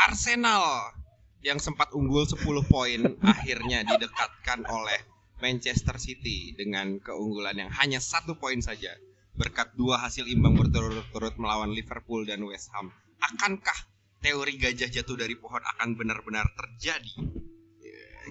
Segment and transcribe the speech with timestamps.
[0.00, 0.96] Arsenal
[1.44, 3.00] yang sempat unggul 10 poin
[3.36, 4.96] akhirnya didekatkan oleh
[5.44, 8.96] Manchester City dengan keunggulan yang hanya satu poin saja
[9.36, 12.92] berkat dua hasil imbang berturut-turut melawan Liverpool dan West Ham.
[13.20, 13.76] Akankah
[14.24, 17.20] teori gajah jatuh dari pohon akan benar-benar terjadi?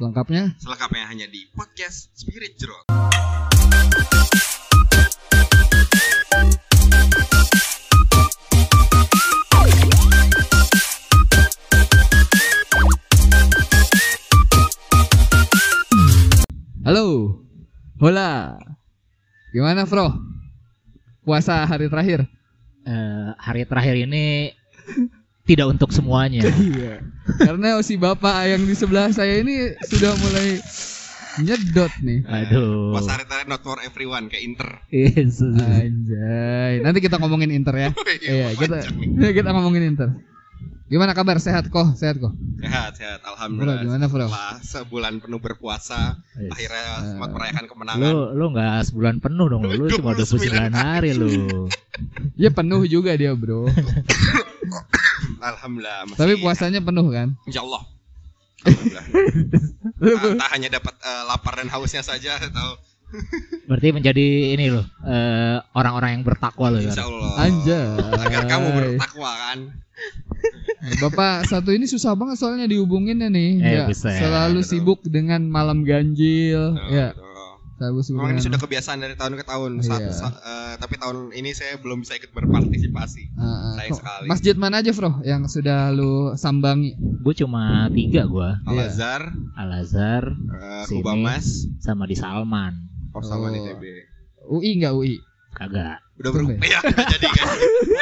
[0.01, 2.89] Lengkapnya Selengkapnya hanya di podcast Spirit Jerot.
[16.79, 17.35] Halo.
[17.99, 18.55] Hola.
[19.51, 20.15] Gimana, Bro?
[21.27, 22.23] Puasa hari terakhir?
[22.87, 24.55] Eh, hari terakhir ini
[25.43, 26.47] tidak untuk semuanya.
[26.55, 27.03] Iya.
[27.35, 30.63] Karena si Bapak yang di sebelah saya ini sudah mulai
[31.43, 32.23] nyedot nih.
[32.23, 32.95] Aduh.
[32.95, 34.69] Pas hari terakhir not for everyone kayak Inter.
[34.87, 35.43] Yes.
[35.43, 36.79] Anjay.
[36.79, 37.89] Nanti kita ngomongin Inter ya.
[38.23, 39.31] Iya, kita panjang nih.
[39.43, 40.09] kita ngomongin Inter.
[40.89, 41.37] Gimana kabar?
[41.37, 41.93] Sehat kok?
[41.93, 42.33] Sehat kok?
[42.57, 43.21] Sehat, sehat.
[43.21, 43.77] Bro, Alhamdulillah.
[43.79, 44.25] gimana, Bro?
[44.25, 46.49] Setelah sebulan penuh berpuasa, Yes.
[46.49, 48.01] akhirnya Eh, sempat merayakan kemenangan.
[48.01, 51.29] Lu lu nggak sebulan penuh dong lu, lu cuma 29 hari lu.
[52.35, 53.67] Ya penuh juga dia, Bro.
[55.41, 56.07] Alhamdulillah.
[56.07, 57.35] Masih, Tapi puasanya penuh kan?
[57.43, 57.83] Insya Allah.
[58.59, 59.05] Alhamdulillah.
[59.99, 62.79] Tak- tak hanya dapat eh, lapar dan hausnya saja atau
[63.65, 66.79] Berarti menjadi ini loh eh, orang-orang yang bertakwa loh.
[66.79, 67.07] Insya kan?
[67.07, 67.31] Allah.
[67.39, 67.85] Anjay.
[68.19, 69.59] Agar kamu bertakwa kan.
[70.99, 73.51] Bapak satu ini susah banget soalnya dihubunginnya nih.
[73.59, 74.15] Eh, ya, buset.
[74.15, 74.69] selalu Betul.
[74.71, 76.79] sibuk dengan malam ganjil.
[76.79, 77.11] Tuh, ya,
[77.75, 78.15] selalu sibuk.
[78.17, 79.71] Memang ini dengan- sudah kebiasaan dari tahun ke tahun.
[79.81, 80.11] Satu- Iya.
[80.13, 83.23] sa- eh, tapi tahun ini saya belum bisa ikut berpartisipasi.
[83.35, 83.75] Ah.
[83.75, 84.27] Sayang Kok- sekali.
[84.27, 86.95] Masjid mana aja, Bro, yang sudah lu sambangi?
[86.95, 88.71] Gue cuma tiga gua, Iya.
[88.71, 89.21] Al Azhar,
[89.53, 91.03] Al Azhar eh, Sini.
[91.03, 91.45] Kubamas,
[91.77, 92.87] sama di Salman.
[93.11, 93.65] Oh sama di Oh.
[93.67, 93.83] TB.
[94.49, 95.15] UI enggak UI?
[95.49, 95.97] Kagak.
[96.15, 97.47] Udah berubah ya, udah jadi kan.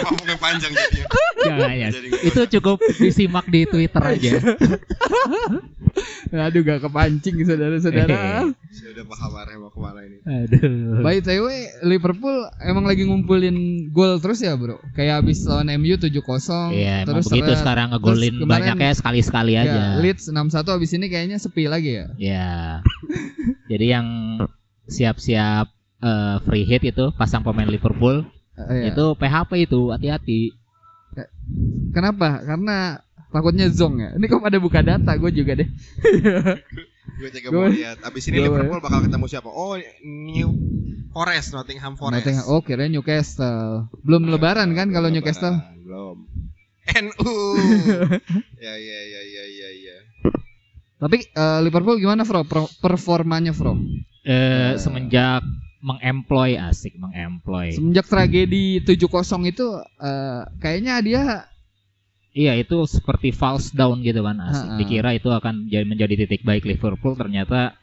[0.03, 1.07] Ngomongnya panjang jadinya.
[1.39, 1.87] Jangan ya.
[1.89, 4.31] Jadi nggak Itu cukup disimak di Twitter aja.
[6.29, 8.45] Aduh, gak kepancing saudara-saudara.
[8.69, 10.17] Saya udah paham arah mau ke mana ini.
[10.21, 10.99] Aduh.
[10.99, 13.55] By the way, Liverpool emang lagi ngumpulin
[13.89, 14.77] gol terus ya, Bro?
[14.91, 16.11] Kayak habis lawan MU 7-0.
[16.69, 17.61] Iya, emang terus begitu seret.
[17.63, 19.81] sekarang ngegolin banyaknya sekali-sekali Ya, aja.
[19.97, 22.05] Leeds 6-1 habis ini kayaknya sepi lagi ya.
[22.19, 22.49] Ya.
[23.65, 24.05] Jadi yang
[24.87, 25.67] siap-siap
[25.99, 28.23] eh, free hit itu pasang pemain Liverpool
[28.57, 28.85] Eh, iya.
[28.89, 30.49] itu PHP itu hati-hati.
[31.93, 32.41] Kenapa?
[32.41, 32.97] Karena
[33.29, 34.09] takutnya zong ya.
[34.13, 35.69] Ini kok pada buka data gue juga deh.
[37.17, 37.97] Gue juga Gua- mau lihat.
[38.01, 39.47] Abis ini gua- Liverpool bakal ketemu siapa?
[39.47, 40.49] Oh, New
[41.09, 42.13] Forest, Nottingham Forest.
[42.19, 43.89] Nottingham- Oh, kira Newcastle.
[44.01, 45.55] Belum lebaran kan kalau Newcastle?
[45.79, 46.25] Belum.
[46.87, 47.33] NU.
[48.65, 49.97] ya ya ya ya ya ya.
[50.97, 52.41] Tapi eh, Liverpool gimana, Bro?
[52.43, 53.49] Pro- performanya,
[54.27, 54.33] Bro?
[54.33, 55.41] Eh, semenjak
[55.79, 57.71] mengemploy asik mengemploy.
[57.71, 59.07] Semenjak tragedi 7-0
[59.45, 59.67] itu
[59.97, 61.23] eh, kayaknya dia
[62.29, 64.67] Iya itu seperti false down gitu kan asik.
[64.67, 64.77] Ha-ha.
[64.77, 67.73] Dikira itu akan jadi menjadi titik baik Liverpool ternyata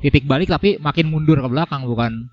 [0.00, 2.26] titik balik tapi makin mundur ke belakang bukan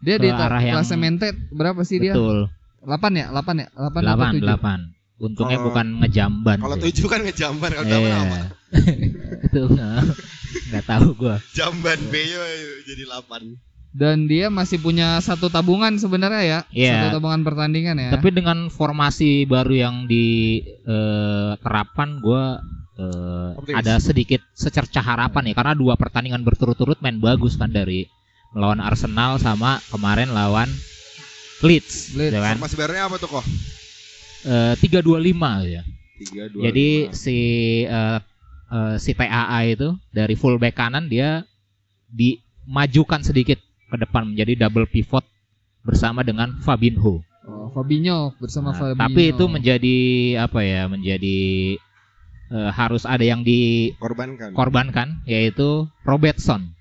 [0.00, 2.12] dia Ke di arah yang- klasemen Ted berapa sih dia?
[2.12, 3.26] betul 8 ya?
[3.30, 3.68] 8 ya?
[3.72, 4.44] 8 atau 8 7?
[4.44, 4.80] 8.
[5.18, 6.58] Untungnya Kalau- bukan ngejamban.
[6.60, 6.82] Kalau sih.
[6.84, 8.20] tujuh kan ngejamban kalau Iya.
[8.20, 8.38] apa?
[9.48, 9.62] itu
[10.72, 11.40] nggak tahu gua.
[11.56, 12.40] Jamban Beyo
[12.84, 13.56] jadi 8.
[13.88, 16.60] Dan dia masih punya satu tabungan sebenarnya ya.
[16.70, 17.08] Iya.
[17.08, 18.12] Satu tabungan pertandingan ya.
[18.12, 22.60] Tapi dengan formasi baru yang diterapkan gua
[23.00, 23.80] eh, Optimis.
[23.80, 28.04] ada sedikit secercah harapan ya karena dua pertandingan berturut-turut main bagus kan dari
[28.52, 30.68] melawan Arsenal sama kemarin lawan
[31.58, 32.34] Leeds, Leeds.
[32.34, 32.54] ya kan?
[32.60, 33.44] Formasi barunya apa tuh kok?
[34.46, 35.82] Eh, 3-2-5 ya.
[36.18, 37.38] 3 2 Jadi si
[37.82, 38.18] eh,
[38.68, 41.44] eh, si TAA itu dari fullback kanan dia
[42.08, 45.24] dimajukan sedikit ke depan menjadi double pivot
[45.80, 47.24] bersama dengan Fabinho.
[47.44, 49.00] Oh, Fabinho bersama Nah, Fabinho.
[49.00, 49.96] tapi itu menjadi
[50.38, 50.84] apa ya?
[50.84, 51.38] Menjadi
[52.48, 55.08] eh, harus ada yang dikorbankan korbankan.
[55.24, 56.72] yaitu Robertson.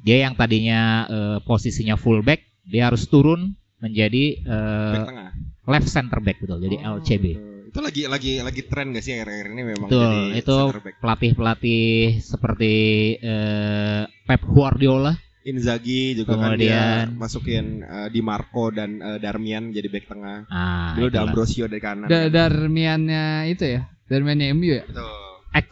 [0.00, 5.30] Dia yang tadinya eh, posisinya fullback, dia harus turun menjadi eh, Back tengah.
[5.66, 6.58] left center back betul.
[6.58, 7.24] Jadi Oh, LCB.
[7.26, 7.47] betul.
[7.68, 10.56] Itu lagi lagi lagi tren gak sih akhir-akhir ini memang Betul, jadi itu
[10.98, 11.86] pelatih-pelatih
[12.18, 12.74] seperti
[13.18, 15.12] eh, Pep Guardiola
[15.44, 20.38] Inzaghi juga Kemudian- kan dia masukin eh, Di Marco dan eh, Darmian jadi back tengah.
[20.48, 21.24] ah Dulu ada itulah.
[21.26, 22.04] Ambrosio dari kanan.
[22.06, 22.28] Da-.
[22.28, 23.80] Darmiannya itu ya.
[24.06, 24.84] Darmiannya MU ya.
[24.84, 25.08] Betul.
[25.54, 25.68] X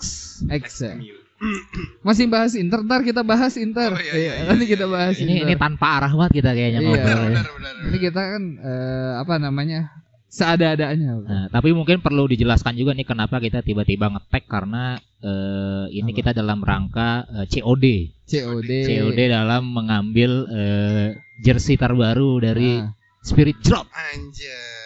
[0.46, 0.94] X ya.
[0.96, 1.16] MU.
[2.06, 3.92] Masih bahas Inter, ntar kita bahas Inter.
[3.92, 4.92] Oh, iya, Iya, iya, nanti iya, kita iya.
[4.92, 5.44] bahas ini Inter.
[5.44, 6.88] ini tanpa arah banget kita kayaknya Iya.
[6.88, 7.28] ngobrol ya.
[7.28, 8.00] Benar, benar, Ini benar.
[8.00, 9.80] kita kan eh, apa namanya?
[10.36, 11.16] Seada-adanya.
[11.18, 16.18] Nah, tapi mungkin perlu dijelaskan juga nih kenapa kita tiba-tiba ngetek karena eh, ini Apa?
[16.18, 17.84] kita dalam rangka eh, COD.
[18.22, 18.70] COD.
[18.84, 21.08] COD dalam mengambil eh,
[21.40, 22.92] jersey terbaru dari Nah,
[23.22, 23.88] Spirit Drop.
[23.88, 24.84] Anjay.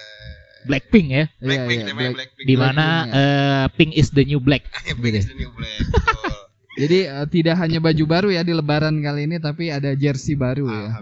[0.61, 2.45] Blackpink ya, Iya, Blackpink iya, namanya Black- Blackpink.
[2.45, 4.63] di mana Blackpink, eh, Pink is the new black.
[5.01, 5.77] Black is the new black.
[5.83, 6.37] Betul.
[6.85, 10.69] Jadi eh, tidak hanya baju baru ya di lebaran kali ini tapi ada jersey baru
[10.69, 11.01] ya.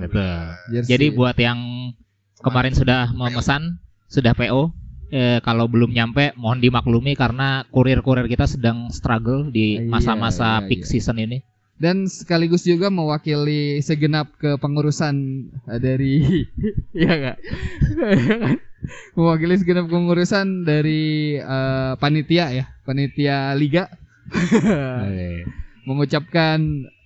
[0.73, 0.89] Jersey.
[0.89, 1.59] Jadi buat yang
[2.39, 4.73] kemarin sudah memesan, sudah PO,
[5.09, 10.67] eh, kalau belum nyampe mohon dimaklumi karena kurir-kurir kita sedang struggle di Iya, masa-masa iya,
[10.67, 10.91] peak iya.
[10.91, 11.39] season ini.
[11.79, 15.15] dan sekaligus juga mewakili segenap kepengurusan
[15.71, 16.15] eh, dari
[17.07, 17.39] ya enggak
[19.17, 23.87] mewakili segenap kepengurusan dari eh, panitia ya panitia liga
[25.89, 26.59] mengucapkan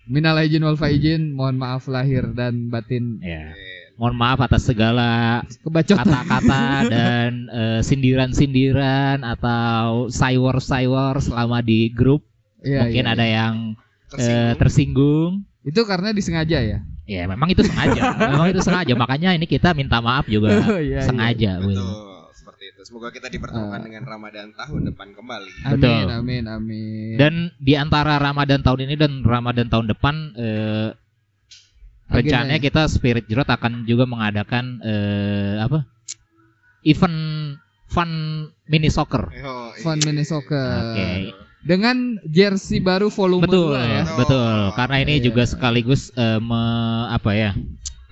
[0.08, 3.52] minal aidin wal faizin mohon maaf lahir dan batin Ya.
[3.94, 6.62] Mohon maaf atas segala kata-kata
[6.92, 12.24] dan eh, sindiran-sindiran atau saywar-saywar selama di grup.
[12.60, 13.34] Iya, Mungkin iya, ada iya.
[13.38, 13.54] yang
[14.12, 14.58] eh, Tersinggung.
[14.58, 15.32] tersinggung.
[15.62, 18.94] itu karena disengaja ya Ya memang itu sengaja, memang itu sengaja.
[18.94, 21.00] Makanya ini kita minta maaf juga Oh, iya, iya.
[21.02, 21.58] sengaja.
[21.58, 21.74] gitu.
[21.74, 22.80] Betul, seperti itu.
[22.82, 23.82] Semoga kita dipertemukan Ah.
[23.82, 25.50] dengan Ramadan tahun depan kembali.
[25.64, 26.06] amin Betul.
[26.08, 30.88] amin amin Dan di antara Ramadan tahun ini dan Ramadan tahun depan eh,
[32.12, 32.66] rencananya Agendanya.
[32.68, 35.88] kita Spirit Jerot akan juga mengadakan eh, apa?
[36.84, 37.18] Event
[37.88, 38.10] fun
[38.66, 39.32] mini soccer.
[39.32, 40.06] Yo, fun iya.
[40.06, 41.32] mini soccer Oke.
[41.62, 44.58] dengan jersey baru volume Betul, 2 ya Oh, betul.
[44.74, 45.24] Karena ini iya.
[45.24, 47.50] juga sekaligus eh, me- apa ya?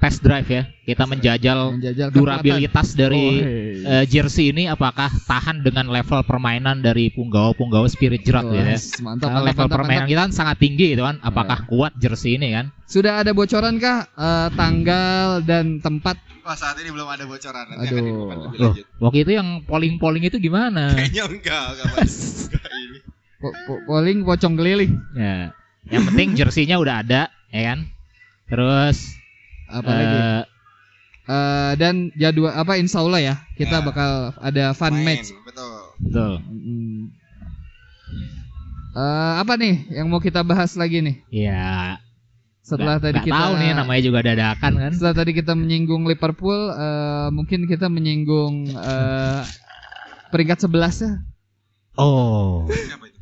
[0.01, 0.63] Test drive ya.
[0.83, 7.09] Kita menjajal menjajal durabilitas dari Oh, eh, jersey ini apakah tahan dengan level permainan dari
[7.09, 8.81] punggawa-punggawa Spirit Jerot gitu ya.
[8.97, 10.09] mantap, Karena mantap, level mantap, permainan mantap.
[10.09, 10.17] Iya.
[10.17, 11.17] kita kan sangat tinggi gitu kan.
[11.21, 12.73] Apakah kuat jersey ini kan?
[12.83, 16.17] Sudah ada bocoran kah eh, tanggal dan tempat?
[16.41, 17.65] Wah, saat ini belum ada bocoran.
[17.69, 18.01] Nanti Aduh.
[18.25, 18.85] akan lebih Loh, lanjut.
[18.99, 20.91] waktu itu yang polling-polling itu gimana?
[20.91, 22.09] Kayaknya enggak, enggak
[22.83, 22.99] ini.
[23.37, 24.97] Po- po- Polling pocong keliling.
[25.13, 25.53] ya.
[25.87, 27.85] Yang penting jersey-nya udah ada, ya kan?
[28.47, 29.20] Terus
[29.73, 30.19] Apalagi?
[30.19, 30.43] eh,
[31.23, 33.85] Eh, dan jadwal apa insya Allah ya kita Ya.
[33.85, 35.31] bakal ada fun Main, match.
[35.41, 35.79] Betul.
[36.01, 36.33] betul.
[36.43, 37.03] Mm.
[38.91, 41.17] Eh, apa nih yang mau kita bahas lagi nih?
[41.31, 42.03] Ya,
[42.61, 44.91] Setelah nggak- tadi nggak kita tahu nih namanya juga dadakan kan.
[44.91, 49.41] setelah tadi kita menyinggung Liverpool, eh, mungkin kita menyinggung eh,
[50.29, 51.13] peringkat 11 ya
[51.95, 52.67] Oh?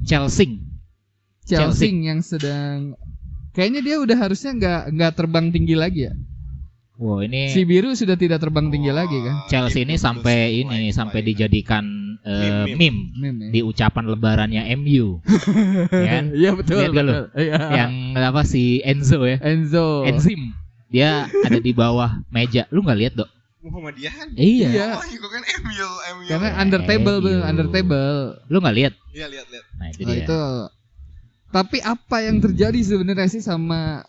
[0.01, 0.65] Chelsea.
[1.45, 2.97] Chelsea yang sedang
[3.51, 6.15] kayaknya dia udah harusnya nggak nggak terbang tinggi lagi ya.
[6.99, 9.47] Wow, ini Si biru sudah tidak terbang tinggi lagi kan?
[9.47, 13.51] Chelsea ini sampai ini sampai dijadikan eh, Meme, meme Meme ya.
[13.55, 15.23] di ucapan lebarannya MU.
[15.95, 16.25] ya kan?
[16.35, 16.79] Iya betul.
[16.83, 17.23] Lihat betul.
[17.39, 17.59] Iya.
[17.71, 19.39] Yang apa si Enzo ya?
[19.39, 20.03] Enzo.
[20.11, 20.51] Enzim.
[20.91, 22.67] Dia ada di bawah meja.
[22.75, 23.31] Lu nggak lihat, Dok?
[23.63, 24.35] Muhammadiyahan.
[24.35, 24.69] Iya.
[24.73, 24.89] Iya.
[24.99, 26.27] Oh, itu kan MU, MU.
[26.27, 27.17] Karena under table
[27.47, 28.43] under table.
[28.51, 28.93] Lu nggak lihat?
[29.15, 29.65] Iya, lihat, lihat.
[29.79, 30.19] Nah, itu dia.
[30.27, 30.43] itu.
[31.49, 34.03] Tapi apa yang terjadi sebenarnya sih sama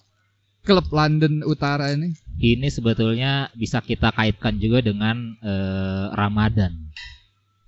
[0.63, 2.17] klub London Utara ini?
[2.39, 6.71] Ini sebetulnya bisa kita kaitkan juga dengan eh, Ramadan.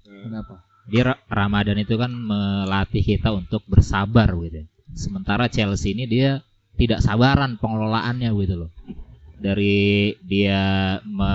[0.07, 0.63] Kenapa?
[0.87, 4.63] Jadi Ra- Ramadan itu kan melatih kita untuk bersabar gitu.
[4.95, 6.39] Sementara Chelsea ini dia
[6.79, 8.71] tidak sabaran pengelolaannya gitu loh.
[9.41, 11.33] Dari dia me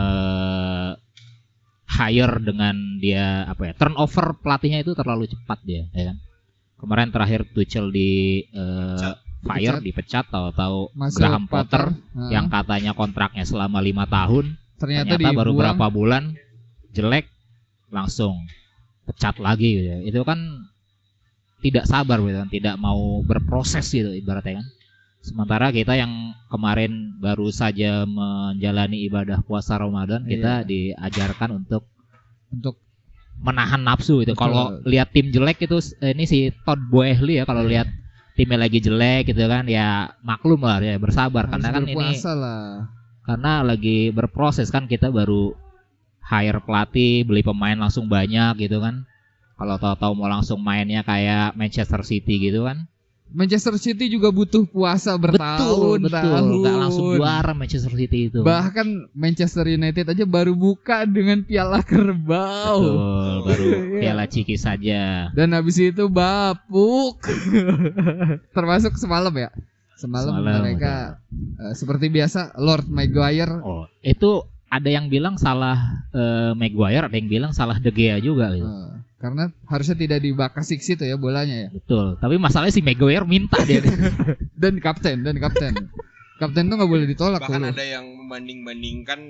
[1.87, 6.17] hire dengan dia apa ya turnover pelatihnya itu terlalu cepat dia ya kan
[6.77, 8.43] kemarin terakhir Tuchel di
[8.99, 9.17] Pecat.
[9.47, 10.25] Fire Dipecat.
[10.29, 11.95] tahu-tahu Masuk Graham Potter
[12.35, 16.35] yang katanya kontraknya selama lima tahun ternyata, ternyata baru berapa bulan
[16.93, 17.31] jelek
[17.95, 18.35] langsung
[19.07, 19.99] pecat lagi gitu ya.
[20.03, 20.39] Itu kan
[21.63, 24.67] tidak sabar gitu kan, tidak mau berproses gitu ibaratnya kan.
[25.25, 31.91] Sementara kita yang kemarin baru saja menjalani ibadah puasa Ramadan, kita diajarkan untuk
[32.55, 32.79] untuk
[33.43, 34.39] menahan nafsu itu.
[34.39, 37.71] Kalau lihat tim jelek itu ini si Todd Boehly ya kalau Iya.
[37.83, 37.89] lihat
[38.37, 41.49] timnya lagi jelek gitu kan ya maklum lah ya bersabar.
[41.49, 42.93] Harus karena kan ini lah.
[43.27, 45.57] karena lagi berproses kan kita baru
[46.23, 49.09] hire pelatih beli pemain langsung banyak gitu kan.
[49.57, 52.93] Kalau tahu-tahu mau langsung mainnya kayak Manchester City gitu kan
[53.27, 59.67] Manchester City juga butuh puasa bertahun betul nggak langsung juara Manchester City itu Bahkan Manchester
[59.67, 62.81] United aja baru buka dengan piala kerbau.
[62.81, 64.01] betul baru Iya.
[64.01, 67.19] piala ciki saja Dan habis itu bapuk.
[68.57, 69.51] Termasuk semalam ya.
[69.97, 70.95] Semalam, Semalam, mereka
[71.57, 77.33] eh, seperti biasa Lord Maguire oh itu ada yang bilang salah eh, Maguire ada yang
[77.33, 81.69] bilang salah De Gea juga gitu eh, karena harusnya tidak dibakas situ ya bolanya ya.
[81.73, 83.81] betul tapi masalahnya si Maguire minta dia
[84.61, 85.73] Dan kapten, dan kapten.
[86.37, 87.73] kapten tuh nggak boleh ditolak Bahkan dulu.
[87.73, 89.21] ada yang membanding-bandingkan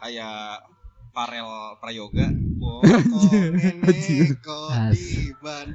[0.00, 0.64] kayak
[1.12, 2.24] Farel Prayoga.
[2.56, 2.80] Wow,
[3.84, 5.68] kodiban.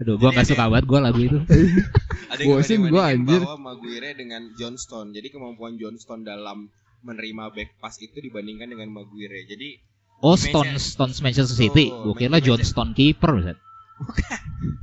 [0.00, 1.38] aduh gua nggak suka banget gua lagu itu
[2.32, 2.56] Ada yang
[2.88, 3.40] gua, membanding anjir.
[3.44, 5.12] bahwa Maguire dengan Johnston.
[5.12, 6.72] Jadi kemampuan Johnston dalam
[7.02, 9.44] menerima back pass itu dibandingkan dengan Maguire.
[9.44, 9.76] Jadi
[10.20, 11.88] Oh, Di Stones, Stones Manchester City.
[11.88, 13.30] Betul, Gue kira John Stone keeper.
[13.36, 13.58] Ustaz.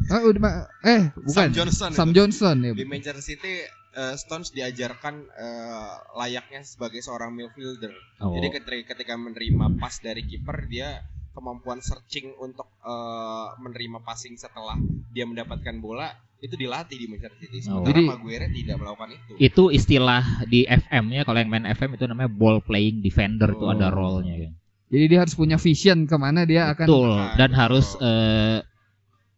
[0.07, 1.89] Ah, udah Ma- eh bukan Sam Johnson.
[1.91, 2.15] Sam itu.
[2.15, 2.71] Johnson ya.
[2.73, 3.53] Di Manchester City
[3.91, 7.91] eh, Stones diajarkan eh, layaknya sebagai seorang midfielder.
[8.19, 8.31] Oh.
[8.31, 11.01] Jadi ketika, ketika menerima pas dari kiper dia
[11.31, 14.77] kemampuan searching untuk eh, menerima passing setelah
[15.11, 17.57] dia mendapatkan bola itu dilatih di Manchester City.
[17.63, 17.81] Oh.
[17.81, 19.31] Sementara Jadi- Maguire tidak melakukan itu.
[19.39, 23.73] Itu istilah di FM-nya kalau yang main FM itu namanya ball playing defender itu Oh.
[23.73, 24.53] ada role-nya kan.
[24.87, 27.35] Jadi dia harus punya vision ke mana dia akan Betul Betul.
[27.35, 28.59] dan harus eh,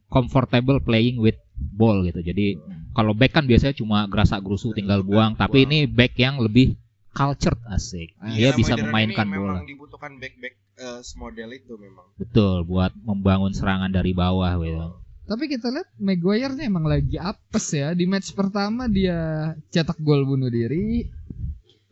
[0.09, 2.21] comfortable playing with ball gitu.
[2.21, 2.57] Jadi
[2.93, 6.77] kalau back kan biasanya cuma gerasa gerusu tinggal buang, tapi ini back yang lebih
[7.13, 8.13] cultured asik.
[8.21, 9.61] Ah, Dia Era bisa memainkan ini bola.
[9.61, 12.05] Memang dibutuhkan back-back eh, semodel itu memang.
[12.17, 14.85] Betul buat membangun serangan dari bawah gitu.
[15.29, 17.93] Tapi kita lihat Maguire-nya emang lagi apes ya.
[17.93, 21.05] Di match pertama dia cetak gol bunuh diri.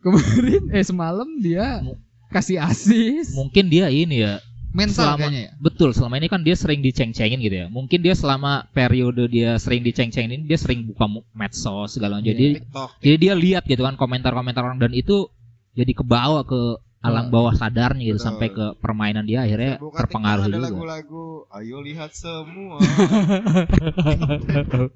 [0.02, 1.82] Kemarin eh semalam dia
[2.28, 3.34] kasih assist.
[3.34, 5.52] Mungkin dia ini ya Mental selama- kayaknya ya.
[5.56, 7.66] Betul, selama ini kan dia sering diceng-cengin gitu ya.
[7.72, 12.28] Mungkin dia selama periode dia sering diceng-cengin ini dia sering buka medsos segala macam.
[12.28, 12.88] Jadi TikTok.
[13.00, 15.32] jadi dia lihat gitu kan komentar-komentar orang dan itu
[15.72, 18.26] jadi kebawa ke alam bawah sadarnya gitu Betul.
[18.26, 20.66] sampai ke permainan dia akhirnya terpengaruh ada juga.
[20.68, 21.26] lagu-lagu.
[21.54, 22.76] Ayo lihat semua.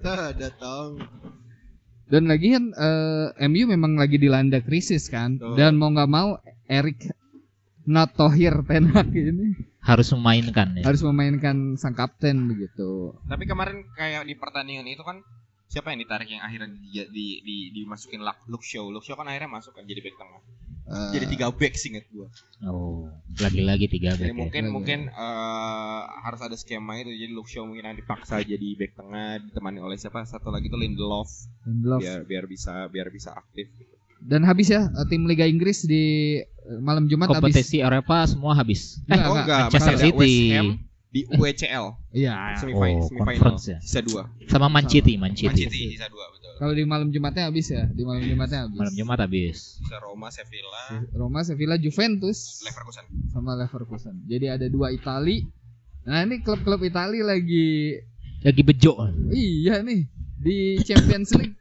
[0.02, 0.98] Ada tahu.
[2.12, 5.40] Dan lagi kan eh, MU memang lagi dilanda krisis kan.
[5.40, 5.56] Betul.
[5.56, 6.36] Dan mau nggak mau
[6.68, 7.00] Erik
[7.86, 10.86] Natohir Tenak ini Harus memainkan ya.
[10.86, 13.18] harus memainkan sang kapten begitu.
[13.26, 15.18] Tapi kemarin kayak di pertandingan itu kan
[15.66, 18.86] siapa yang ditarik yang akhirnya di, di, di, dimasukin Luke Shaw.
[18.92, 20.40] Luke Shaw kan akhirnya masuk kan jadi back tengah.
[20.82, 22.26] Eh, Jadi tiga back singkat gua.
[22.66, 23.06] Oh,
[23.38, 24.38] lagi-lagi tiga Jadi back ya.
[24.38, 27.10] mungkin Iya, mungkin eh, harus ada skema itu.
[27.14, 30.22] Jadi Luke Shaw mungkin dipaksa jadi back tengah ditemani oleh siapa?
[30.26, 31.30] Satu lagi tuh Lindelof
[31.66, 32.02] Lindelof.
[32.02, 33.66] biar biar bisa biar bisa aktif.
[33.72, 33.94] Gitu.
[34.22, 36.38] Dan habis ya eh, tim Liga Inggris di
[36.78, 37.38] malam Jumat habis.
[37.52, 39.02] Kompetisi Eropa semua habis.
[39.04, 39.42] Enggak, oh enggak.
[39.42, 40.16] enggak, Manchester City.
[40.16, 40.68] West Ham
[41.08, 42.56] di UECL Iya.
[42.56, 43.78] semifinal, Oh, semifinal conference ya.
[43.78, 44.22] sisa dua.
[44.46, 45.68] Sama Man City, Man Man City.
[45.68, 46.40] City sisa dua betul.
[46.54, 48.78] Kalau di malam Jumatnya habis ya, di malam Jumatnya habis.
[48.78, 49.56] Malam Jumat habis.
[49.76, 53.04] Sisa Roma, Sevilla, Roma, Sevilla, Juventus Leverkusen.
[53.28, 54.24] sama Leverkusen.
[54.24, 55.44] Jadi ada dua Itali.
[56.02, 57.98] Nah ini klub-klub Itali lagi
[58.40, 58.96] Lagi bejo.
[59.28, 61.54] iya nih di Champions League.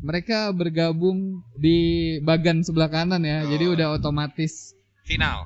[0.00, 1.18] Mereka bergabung
[1.54, 1.76] di
[2.20, 3.44] bagan sebelah kanan ya.
[3.44, 3.74] Jadi Oh.
[3.74, 4.72] udah otomatis
[5.04, 5.44] Final.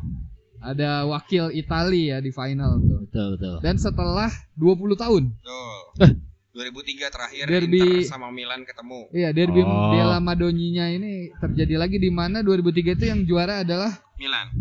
[0.60, 2.98] ada wakil Itali ya di final tuh.
[3.04, 3.56] Betul, betul.
[3.60, 5.34] Dan setelah 20 tahun.
[5.40, 6.14] Tuh.
[6.52, 9.10] 2003 terakhir Derby- Inter sama Milan ketemu.
[9.10, 9.90] Iya, derby Oh.
[9.90, 14.54] della Madonninya ini terjadi lagi di mana 2003 itu yang juara adalah Milan.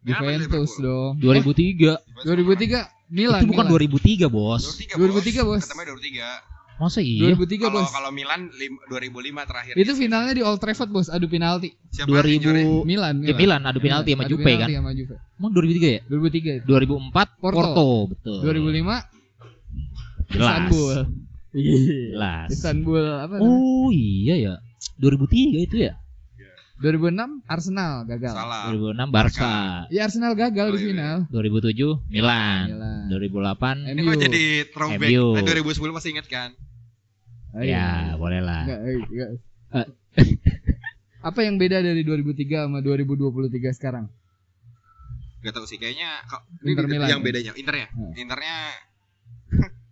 [0.00, 1.20] Juventus dong.
[1.20, 2.00] 2003.
[2.24, 3.44] 2003 Milan.
[3.44, 3.74] itu bukan Milan.
[3.76, 4.62] 2003, Bos.
[4.64, 5.60] 2003 2003, bos.
[5.60, 6.55] Ketemunya 2003.
[6.76, 7.32] Masa iya?
[7.32, 7.88] 2003 Kalau bos.
[7.88, 9.74] kalau Milan lim- 2005 terakhir.
[9.74, 11.72] Itu finalnya di Old Trafford bos, adu penalti.
[11.88, 12.60] Siapa yang juara?
[12.60, 13.14] 2000 Milan.
[13.20, 14.68] Ya, Milan adu penalti sama penalti kan.
[14.70, 15.16] sama Juve.
[15.34, 16.00] Emang 2003 ya?
[16.06, 16.66] 2003 itu.
[16.66, 17.56] 2004 Porto.
[17.56, 18.38] Porto, betul.
[18.42, 19.00] 2005
[20.26, 20.44] Jelas.
[20.52, 20.96] Istanbul.
[21.50, 21.76] Iya.
[22.12, 22.48] Jelas.
[22.50, 23.34] Istanbul apa?
[23.34, 23.48] namanya?
[23.48, 24.54] Oh iya ya.
[24.96, 25.94] 2003 itu ya.
[26.76, 28.36] 2006 Arsenal gagal.
[28.36, 28.68] Salah.
[28.68, 29.54] 2006 Barca.
[29.88, 30.88] Ya Arsenal gagal Oh, di iya.
[30.92, 31.16] final.
[31.32, 32.64] 2007 Milan.
[32.68, 33.00] Milan.
[33.08, 34.06] 2008 Ini MU.
[34.06, 35.08] kok jadi throwback.
[35.08, 35.24] MU.
[35.32, 36.50] Eh, 2010 masih ingat kan?
[37.50, 37.86] Ah, ya, iya.
[38.14, 38.62] boleh lah.
[38.62, 39.28] Enggak, eh, enggak.
[39.72, 39.86] Eh.
[41.28, 44.06] Apa yang beda dari 2003 sama 2023 sekarang?
[45.38, 47.08] Gak tahu sih kayaknya kok- Inter ini Milan.
[47.08, 47.88] yang bedanya Internya.
[47.90, 48.12] Hmm.
[48.18, 48.56] Internya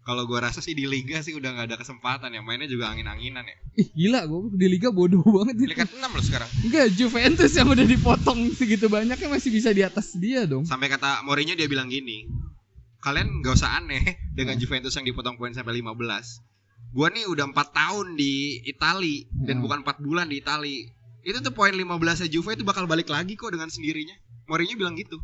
[0.00, 3.40] kalau gua rasa sih di liga sih udah nggak ada kesempatan ya mainnya juga angin-anginan
[3.42, 3.56] ya.
[3.74, 5.72] Ih gila gue di Liga bodoh banget itu.
[5.72, 6.50] Liga 6 loh sekarang.
[6.60, 10.62] Enggak Juventus yang udah dipotong segitu banyaknya masih bisa di atas dia dong.
[10.62, 12.28] Sampai kata Mourinho dia bilang gini.
[13.00, 14.60] Kalian nggak usah aneh dengan Hmm.
[14.60, 16.53] Juventus yang dipotong poin sampai 15.
[16.94, 18.32] Gua nih udah 4 tahun di
[18.64, 19.62] Itali dan Hmm.
[19.62, 20.86] bukan 4 bulan di Itali.
[21.20, 21.90] Itu tuh poin 15
[22.24, 24.14] Juve itu bakal balik lagi kok dengan sendirinya.
[24.44, 25.18] Mourinho bilang gitu.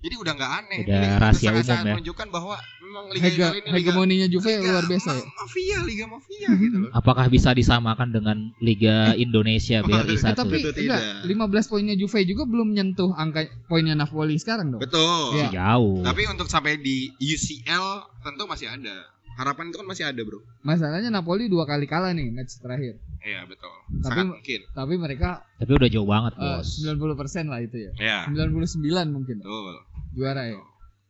[0.00, 0.78] Jadi udah nggak aneh.
[0.82, 1.80] Udah Ini rahasia umum ya.
[1.86, 5.16] menunjukkan bahwa memang Liga Hega, Italia ini liga, hegemoninya Juve liga luar biasa ya.
[5.16, 6.90] ma- Mafia, liga mafia gitu loh.
[6.98, 10.34] Apakah bisa disamakan dengan Liga Indonesia BRI Eh, 1?
[10.34, 11.00] tapi enggak, tidak.
[11.24, 14.80] 15 poinnya Juve juga belum nyentuh angka poinnya Napoli sekarang dong.
[14.80, 15.38] Betul.
[15.38, 15.48] Iya.
[15.54, 16.02] Jauh.
[16.02, 17.86] Tapi untuk sampai di UCL
[18.20, 19.08] tentu masih ada.
[19.34, 20.38] Harapan itu kan masih ada, Bro.
[20.62, 22.98] Masalahnya Napoli dua kali kalah nih match terakhir.
[23.18, 23.72] Iya, betul.
[23.98, 24.60] Tapi- Sangat mungkin.
[24.70, 26.68] Tapi mereka Tapi udah jauh banget, eh, Bos.
[26.76, 27.90] 90% lah itu ya.
[27.96, 28.18] Iya.
[28.28, 28.78] 99
[29.10, 29.74] mungkin Betul.
[30.12, 30.60] juara ya.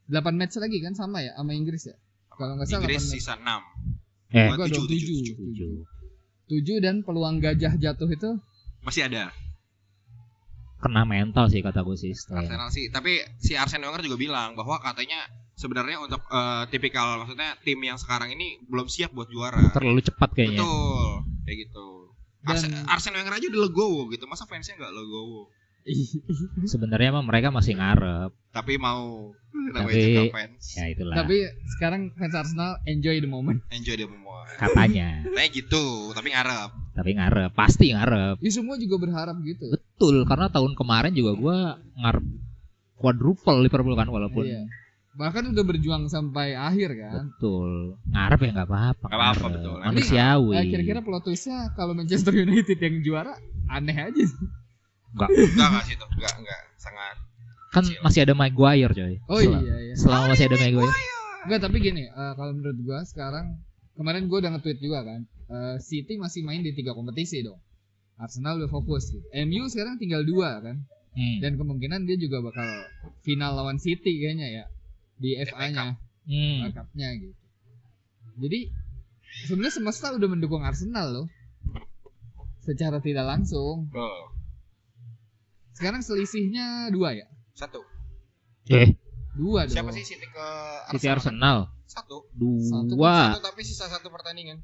[0.07, 1.97] 8 match lagi kan sama ya sama Inggris ya.
[2.31, 3.14] Kalau nggak salah Inggris 8 match.
[3.14, 3.61] sisa 6.
[4.31, 4.88] Eh, dong, tujuh, 7.
[4.88, 5.73] tujuh, tujuh.
[6.47, 8.31] 7 dan peluang gajah jatuh itu
[8.81, 9.33] Masih ada.
[10.76, 12.12] Kena mental sih kata gue sih.
[12.12, 12.45] setelah.
[12.45, 12.88] Arsenal sih.
[12.88, 17.94] Tapi si Arsene Wenger juga bilang bahwa katanya sebenarnya untuk eh, tipikal maksudnya tim yang
[17.94, 19.70] sekarang ini belum siap buat juara.
[19.70, 20.61] Terlalu cepat kayaknya.
[20.61, 21.08] Betul.
[21.42, 21.87] Kayak gitu.
[22.40, 24.25] Dan- Arse- Arsene Wenger aja udah legowo gitu.
[24.25, 25.49] Masa fansnya nggak legowo?
[26.64, 28.32] Sebenarnya emang mereka masih ngarep.
[28.50, 30.64] Tapi mau namanya Tapi- juga fans.
[30.75, 31.37] Ya itulah Tapi
[31.70, 33.61] sekarang fans Arsenal enjoy the moment.
[33.70, 34.23] Enjoy the moment.
[34.54, 35.25] katanya.
[35.25, 36.70] Kayak gitu, tapi ngarep.
[36.92, 38.38] Tapi ngarep, pasti ngarep.
[38.38, 39.66] Ya semua juga berharap gitu.
[39.68, 41.56] Betul, karena tahun kemarin juga gua
[41.96, 42.25] ngarep
[42.94, 44.62] quadruple Liverpool kan walaupun Iya.
[45.14, 47.30] Bahkan udah berjuang sampai akhir kan.
[47.30, 49.06] betul ngarep ya nggak apa-apa.
[49.06, 49.75] Nggak apa-apa, betul.
[49.78, 50.54] Manusiawi.
[50.59, 53.38] Eh, kira-kira plot twistnya kalau Manchester United yang juara
[53.71, 54.47] aneh aja sih.
[55.14, 56.06] Enggak, enggak sih itu.
[56.11, 56.61] Enggak, enggak.
[56.76, 57.16] Sangat
[57.71, 58.02] kan kecil.
[58.02, 59.14] masih ada Maguire coy.
[59.26, 59.94] Oh Sel- iya iya.
[59.94, 60.94] Selama masih ada Maguire.
[61.44, 63.47] Enggak, tapi gini, eh, kalau menurut gua sekarang
[63.94, 65.21] kemarin gua udah nge-tweet juga kan.
[65.44, 67.61] eh, City masih main di tiga kompetisi dong.
[68.16, 69.23] Arsenal udah fokus gitu.
[69.44, 70.83] MU sekarang tinggal dua kan.
[71.14, 71.38] Hmm.
[71.38, 72.66] Dan kemungkinan dia juga bakal
[73.23, 74.64] final lawan City kayaknya ya
[75.16, 75.94] di FA-nya,
[76.25, 76.64] Hmm.
[76.64, 77.35] FA Cup-nya gitu.
[78.37, 78.61] Jadi
[79.44, 81.26] sebenarnya semesta udah mendukung Arsenal loh.
[82.61, 83.92] Secara tidak langsung.
[83.92, 84.25] Oh,
[85.73, 87.26] Sekarang selisihnya dua ya?
[87.52, 87.83] satu.
[88.66, 88.97] Eh,
[89.35, 89.75] Dua dong.
[89.75, 90.47] Siapa sih City ke
[90.94, 91.66] City Arsenal?
[91.66, 92.16] Arsenal Satu.
[92.33, 94.62] dua, Satu tapi sisa satu pertandingan.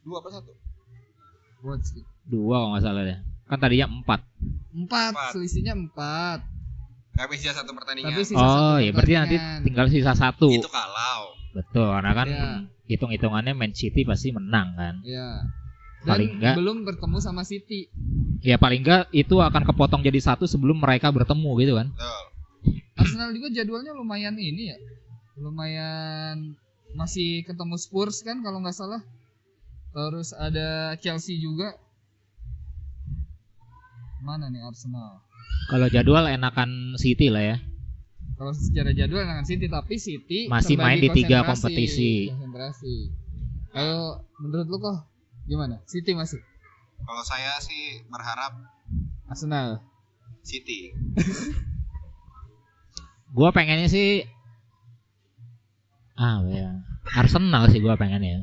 [0.00, 0.52] Dua apa satu?
[1.60, 2.02] Buat sih.
[2.24, 3.18] dua kalau nggak salah deh.
[3.44, 4.20] Kan tadinya empat.
[4.70, 5.30] Empat, Empat.
[5.32, 6.40] selisihnya empat.
[7.18, 8.14] Tapi sisa satu pertandingan.
[8.14, 10.46] Tapi sisa Oh satu ya berarti nanti tinggal sisa satu.
[10.48, 11.34] Itu kalau.
[11.50, 12.48] Betul, karena kan Iya.
[12.86, 15.02] hitung-hitungannya Man City pasti menang kan.
[15.02, 15.42] Ya.
[15.98, 17.90] Dan Paling enggak- belum bertemu sama City.
[18.38, 21.90] Ya paling enggak itu akan kepotong jadi satu sebelum mereka bertemu gitu kan.
[21.90, 22.22] Betul.
[22.94, 24.78] Arsenal juga jadwalnya lumayan ini ya.
[25.36, 26.54] Lumayan
[26.94, 29.02] masih ketemu Spurs kan kalau nggak salah.
[29.90, 31.74] Terus ada Chelsea juga.
[34.18, 35.22] Mana nih Arsenal?
[35.68, 37.56] Kalau jadwal enakan City lah ya.
[38.38, 42.30] Kalau secara jadwal dengan City tapi City Masih main di tiga kompetisi.
[42.30, 43.10] Konsentrasi.
[43.74, 44.96] Kalau menurut lu kok
[45.50, 45.82] gimana?
[45.84, 46.38] City masih
[47.02, 48.54] Kalau saya sih berharap
[49.28, 49.82] Arsenal.
[50.46, 50.94] City.
[53.36, 54.24] Gua pengennya sih
[56.18, 56.80] ah ya
[57.14, 58.42] Arsenal sih gua pengennya.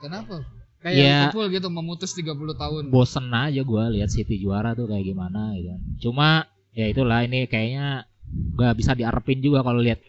[0.00, 0.40] Kenapa?
[0.80, 1.04] Kayak Ya.
[1.22, 2.82] Liverpool gitu memutus 30 tahun.
[2.88, 5.76] Bosen aja gua lihat City juara tuh kayak gimana gitu.
[6.02, 8.08] Cuma ya itulah ini kayaknya
[8.54, 10.00] gak bisa diarepin juga kalau lihat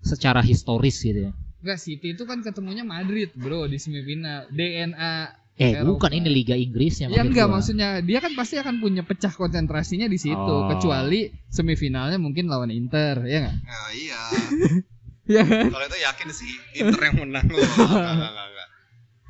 [0.00, 1.32] secara historis gitu ya.
[1.60, 4.50] Enggak, City itu kan ketemunya Madrid, Bro, di semifinal.
[4.50, 5.14] DNA
[5.54, 5.86] Eh Eropa.
[6.02, 7.56] bukan ini Liga Inggrisnya Ya enggak gua.
[7.56, 10.66] maksudnya dia kan pasti akan punya pecah konsentrasinya di situ Oh.
[10.66, 13.56] kecuali semifinalnya mungkin lawan Inter ya enggak?
[13.62, 14.20] Nah, iya.
[15.30, 15.70] Ya kan?
[15.70, 17.62] Kalau itu yakin sih Inter yang menang loh.
[17.62, 18.68] Enggak, enggak, enggak, enggak.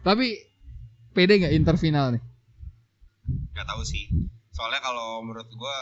[0.00, 0.26] Tapi
[1.14, 2.22] pede nggak Inter final nih?
[3.54, 4.10] Enggak tahu sih.
[4.50, 5.74] Soalnya kalau menurut gua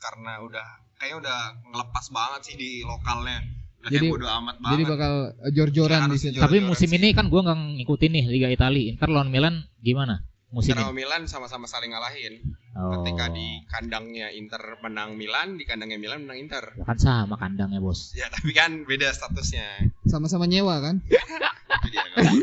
[0.00, 0.66] karena udah
[0.96, 1.38] kayaknya udah
[1.70, 3.44] ngelepas banget sih di lokalnya.
[3.80, 4.72] Udah Jadi- bodo amat banget.
[4.76, 5.12] Jadi bakal
[5.52, 6.36] jor-joran di situ.
[6.36, 6.96] jor- Tapi musim sih.
[7.00, 8.92] ini kan gua nggak ngikutin nih Liga Italia.
[8.92, 10.24] Inter lawan Milan gimana?
[10.50, 10.90] Musim Inter.
[10.90, 12.42] Milan sama-sama saling ngalahin.
[12.74, 13.00] Oh.
[13.00, 16.74] Ketika di kandangnya Inter menang Milan, di kandangnya Milan menang Inter.
[16.74, 18.10] Ya kan sama kandangnya bos.
[18.12, 19.94] Ya tapi kan beda statusnya.
[20.04, 20.98] Sama-sama nyewa kan?
[21.06, 22.34] Itu dia kan.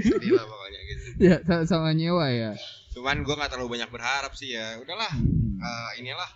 [0.00, 0.80] Sedih lah pokoknya.
[1.18, 2.52] Ya, sa- sama nyewa ya.
[2.92, 4.76] Cuman gua nggak terlalu banyak berharap sih ya.
[4.76, 5.12] Udahlah,
[5.56, 6.28] eh, inilah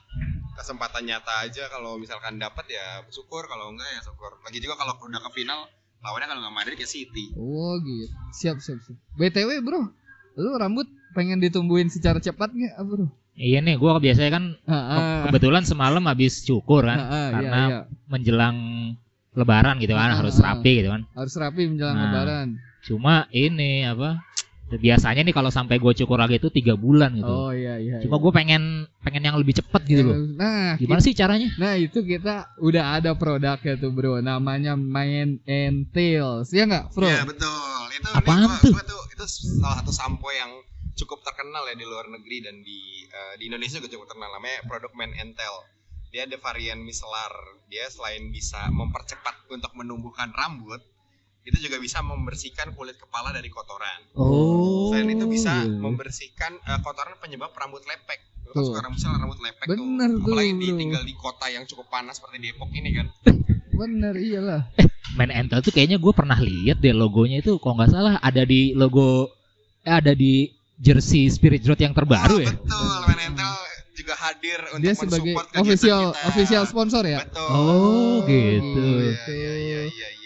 [0.53, 4.37] kesempatan nyata aja kalau misalkan dapat ya syukur kalau enggak ya syukur.
[4.41, 5.69] Lagi juga kalau udah ke final
[6.01, 7.33] lawannya kalau nggak Madrid ya City.
[7.35, 8.09] Oh gitu.
[8.35, 8.97] Siap, siap, siap.
[9.15, 9.93] BTW, Bro.
[10.35, 13.09] Lu rambut pengen ditumbuhin secara cepat nggak, Bro?
[13.33, 15.25] Iya nih, gua biasanya kan ke- ah.
[15.25, 17.79] kebetulan semalam habis cukur kan, ah, iya, karena iya.
[18.07, 18.57] menjelang
[19.31, 21.07] Lebaran gitu kan Ah, harus rapi gitu kan.
[21.15, 22.05] harus rapi menjelang Nah.
[22.05, 22.49] lebaran.
[22.83, 24.19] Cuma ini apa?
[24.79, 27.27] Biasanya nih kalau sampai gue cukur lagi itu tiga bulan gitu.
[27.27, 27.99] Oh iya iya.
[28.05, 28.23] Cuma iya.
[28.23, 28.63] gue pengen
[29.03, 30.17] pengen yang lebih cepet gitu loh.
[30.39, 31.51] Nah, Gimana sih caranya?
[31.59, 37.09] Nah itu kita udah ada produknya tuh bro Namanya Main and Tails Ya nggak bro?
[37.09, 37.83] Iya betul.
[37.97, 38.73] Itu Apaan gua, tuh?
[38.77, 39.25] gua tuh itu
[39.59, 40.51] salah satu sampo yang
[40.95, 44.61] cukup terkenal ya di luar negeri dan di eh, di Indonesia juga cukup terkenal namanya
[44.69, 45.55] produk Man Entel.
[46.11, 47.31] Dia ada varian micellar.
[47.71, 50.83] Dia selain bisa mempercepat untuk menumbuhkan rambut,
[51.41, 54.01] itu juga bisa membersihkan kulit kepala dari kotoran.
[54.13, 54.93] Oh.
[54.93, 55.81] Selain itu bisa gitu.
[55.81, 58.21] membersihkan eh, kotoran penyebab rambut lepek.
[58.45, 60.21] Lu kan suka rambut misalnya rambut lepek Bener tuh.
[60.21, 63.07] tuh, Apalagi di, tinggal di kota yang cukup panas seperti Depok ini kan.
[63.81, 64.69] Bener iyalah
[65.17, 68.77] Man Entel tuh kayaknya gue pernah lihat deh logonya itu kalau nggak salah ada di
[68.77, 69.33] logo
[69.83, 72.53] eh, ada di jersey Spirit Road yang terbaru oh, ya.
[72.53, 73.53] Betul, Man Entel
[73.97, 76.29] juga hadir untuk Dia sebagai official kita.
[76.33, 77.49] official sponsor ya Betul.
[77.53, 78.89] Oh, gitu.
[79.01, 80.20] Iya, iya, iya, iya, iya.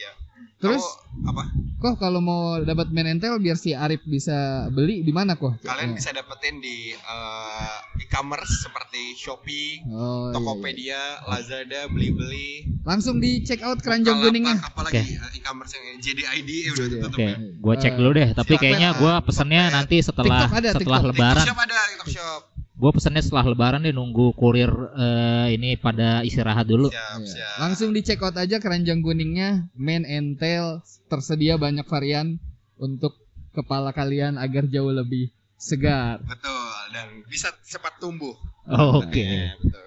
[0.64, 1.42] Terus Kamu, apa?
[1.76, 4.32] kok kalau mau dapat main entel biar si Arif bisa
[4.68, 5.60] beli di mana kok?
[5.60, 5.94] Kalian Ya.
[5.94, 10.32] bisa dapetin di eh, e-commerce seperti Shopee, Oh, iya, iya.
[10.32, 12.64] Tokopedia, Lazada, beli-beli.
[12.82, 14.56] Langsung di check out keranjang kuningnya.
[14.58, 15.04] Apalagi Oke.
[15.04, 17.36] eh, e-commerce yang JDID ya udah tutup Oke, ya.
[17.38, 18.28] gue cek dulu deh.
[18.30, 18.62] Tapi Silakan.
[18.62, 21.10] kayaknya gue pesennya nanti setelah TikTok ada, setelah TikTok.
[21.12, 21.34] Lebaran.
[21.36, 22.42] TikTok Shop ada, TikTok Shop.
[22.84, 26.92] Gue pesennya setelah lebaran deh nunggu kurir eh, ini pada istirahat dulu.
[26.92, 27.32] Siap, Iya.
[27.32, 27.56] siap.
[27.64, 32.36] Langsung di check out aja keranjang kuningnya, main and tail tersedia banyak varian
[32.76, 33.16] untuk
[33.56, 36.20] kepala kalian agar jauh lebih segar.
[36.28, 36.60] Betul
[36.92, 38.36] dan bisa cepat tumbuh.
[38.68, 39.16] Oke.
[39.16, 39.80] Iya, betul.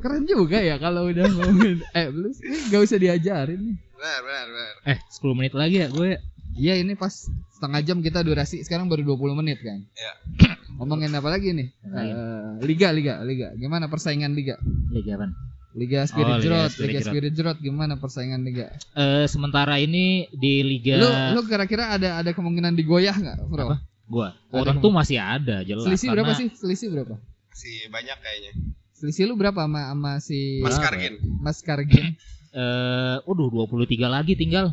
[0.00, 3.76] Keren juga ya kalau udah ngomongin eh lu ini gak usah diajarin nih.
[3.92, 4.74] Benar, benar, benar.
[4.88, 6.16] Eh 10 menit lagi ya gue.
[6.58, 7.14] Iya ini pas
[7.54, 9.78] setengah jam kita durasi sekarang baru 20 menit kan.
[9.94, 10.12] Iya.
[10.82, 11.70] Ngomongin apa lagi nih?
[11.86, 13.54] Eh, liga, liga, liga.
[13.54, 14.58] Gimana persaingan liga?
[14.90, 15.30] Liga apa?
[15.78, 17.06] Liga Spirit Oh, Liga Jrot, Spirit Liga.
[17.06, 18.74] Spirit Jrot gimana persaingan liga?
[18.98, 23.64] Eh sementara ini di liga Lu lu kira-kira ada ada kemungkinan digoyah nggak, Bro?
[23.70, 23.76] Apa?
[24.08, 24.32] gua.
[24.50, 25.84] Oh tentu masih ada jelas.
[25.84, 26.48] Selisih berapa karena sih?
[26.56, 27.14] Selisih berapa?
[27.52, 28.52] Masih banyak kayaknya.
[28.96, 31.14] Selisih lu berapa sama sama si Mas Berapa Kargin.
[31.38, 32.06] Mas Kargin?
[32.48, 34.72] Eh, waduh 23 lagi tinggal.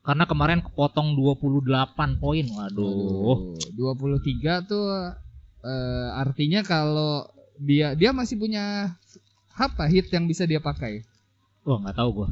[0.00, 2.46] Karena kemarin kepotong 28 poin.
[2.48, 3.52] Waduh.
[3.52, 4.84] Aduh, 23 tuh
[5.60, 7.28] eh, artinya kalau
[7.60, 8.96] dia dia masih punya
[9.52, 11.04] apa hit yang bisa dia pakai.
[11.68, 12.28] Wah, nggak tahu gua.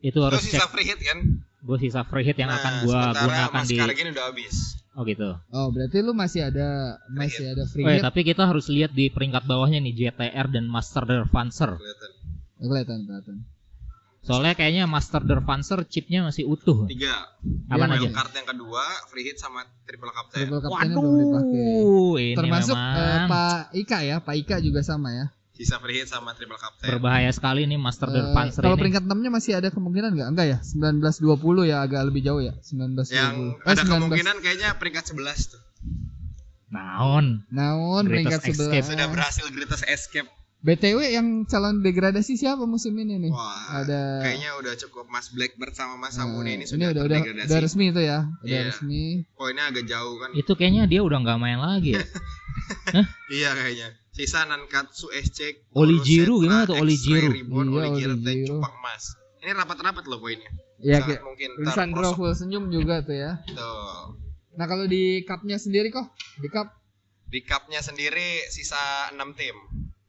[0.00, 0.72] Itu harus sisa cek.
[0.72, 1.18] free hit kan?
[1.60, 4.80] Gue sisa free hit yang Nah, akan gua gunakan di Kargin udah habis.
[4.96, 5.36] Oh gitu.
[5.52, 8.04] Oh, berarti lu masih ada masih ada free Oh, ya, hit.
[8.08, 11.76] tapi kita harus lihat di peringkat bawahnya nih JTR dan Master Dervancer.
[11.76, 12.10] Kelihatan.
[12.64, 13.36] Kelihatan, kelihatan.
[14.20, 16.84] Soalnya kayaknya Master Dervancer chipnya masih utuh.
[16.84, 17.08] Tiga.
[17.40, 18.08] Iya, aja?
[18.12, 20.44] Card yang kedua, free hit sama triple captain.
[20.44, 21.64] Triple captainnya belum dipakai.
[21.64, 25.26] Waduh, ini Termasuk eh, memang Pak Ika ya, Pak Ika juga sama ya.
[25.50, 26.88] Sisa free hit sama triple captain.
[26.90, 28.82] berbahaya sekali nih Master Eh, Dervancer kalau ini.
[28.82, 30.28] peringkat 6-nya masih ada kemungkinan nggak?
[30.30, 30.58] Enggak ya?
[30.62, 32.52] 1920 ya agak lebih jauh ya.
[32.60, 33.10] 1920.
[33.10, 33.88] Yang Eh, ada 19.
[33.88, 35.60] kemungkinan kayaknya peringkat 11 tuh.
[36.70, 37.42] Naon?
[37.50, 38.84] Naon peringkat Greatest Escape.
[38.84, 38.92] 11.
[38.94, 40.28] Sudah berhasil greatest escape.
[40.60, 43.32] BTW yang calon degradasi siapa musim ini nih?
[43.32, 47.02] Wah, ada kayaknya udah cukup Mas Blackbird sama Mas eh, Samune ini ini sudah udah
[47.08, 47.18] udah,
[47.48, 48.28] udah resmi itu ya.
[48.44, 48.68] Udah Iya.
[48.68, 49.24] resmi.
[49.32, 50.30] Poinnya agak jauh kan.
[50.36, 52.04] Itu kayaknya dia udah nggak main lagi ya.
[53.32, 53.88] Iya kayaknya.
[54.12, 55.64] Sisa Nankatsu SC.
[55.72, 57.32] Oli Jiru gimana tuh Oli Jiru?
[57.32, 58.60] Ribbon, Iya, Oli Jiru.
[58.60, 59.04] Cupang Emas.
[59.40, 60.50] Ini rapat-rapat loh poinnya.
[60.76, 63.40] Ya kayak mungkin Lisandro full senyum juga tuh ya.
[63.48, 64.12] Tuh.
[64.60, 66.68] Nah kalau di cupnya sendiri kok di cup
[67.30, 69.56] Di cupnya sendiri sisa 6 tim.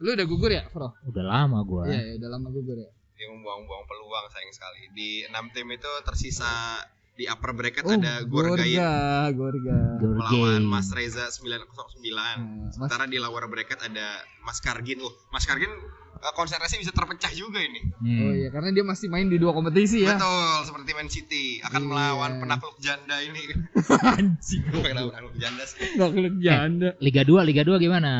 [0.02, 0.90] Lu udah gugur ya, Bro?
[1.06, 1.86] Udah lama gua.
[1.86, 2.90] Iya, ya, udah lama gugur ya.
[3.14, 4.82] Dia membuang-buang peluang sayang sekali.
[4.92, 6.82] Di 6 tim itu tersisa
[7.14, 8.82] di upper bracket Oh, ada Gorgain
[9.30, 9.78] Gorga, Gorga.
[10.02, 10.64] melawan.
[10.66, 11.70] Mas Reza 909.
[12.10, 14.08] Nah, Mas Sementara di lower bracket ada
[14.42, 14.98] Mas Kargin.
[15.00, 15.70] Oh, Mas Kargin
[16.18, 17.82] eh, konsentrasi bisa terpecah juga ini.
[17.96, 18.20] Hmm.
[18.20, 20.18] Oh iya, karena dia masih main di dua kompetisi ya.
[20.18, 21.88] Betul, seperti Man City akan Iya.
[21.88, 23.42] melawan penakluk janda ini.
[24.18, 24.64] Anjing.
[24.72, 25.78] Penakluk penakluk janda sih.
[25.94, 26.90] Enggak keluk janda.
[26.98, 28.14] Liga 2, Liga 2 gimana?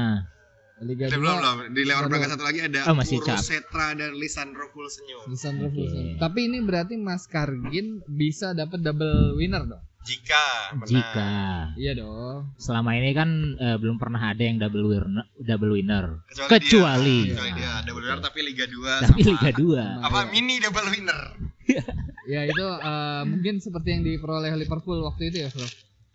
[0.82, 1.58] Liga Eh, belum 2 belum.
[1.70, 2.10] Di Belum.
[2.10, 3.38] bracket satu lagi ada Oh, masih cap.
[3.38, 5.24] Setra dan Lisandro Full Senyum.
[5.28, 5.78] Lisandro Oke.
[5.78, 6.18] Fulson.
[6.18, 9.84] Tapi ini berarti Mas Kargin bisa dapat double winner dong.
[10.02, 10.90] Jika menang.
[10.90, 11.30] Jika
[11.76, 12.50] Iya dong.
[12.58, 15.06] selama ini kan eh, belum pernah ada yang double winner,
[15.38, 16.26] double winner.
[16.28, 17.18] Kecuali, Kecuali.
[17.22, 19.78] dia, kecuali dia double winner tapi Liga 2 Tapi sama Liga 2.
[20.02, 20.30] apa Iya.
[20.32, 21.20] mini double winner.
[22.24, 25.70] Ya itu eh, mungkin seperti yang diperoleh Liverpool waktu itu ya, Bro.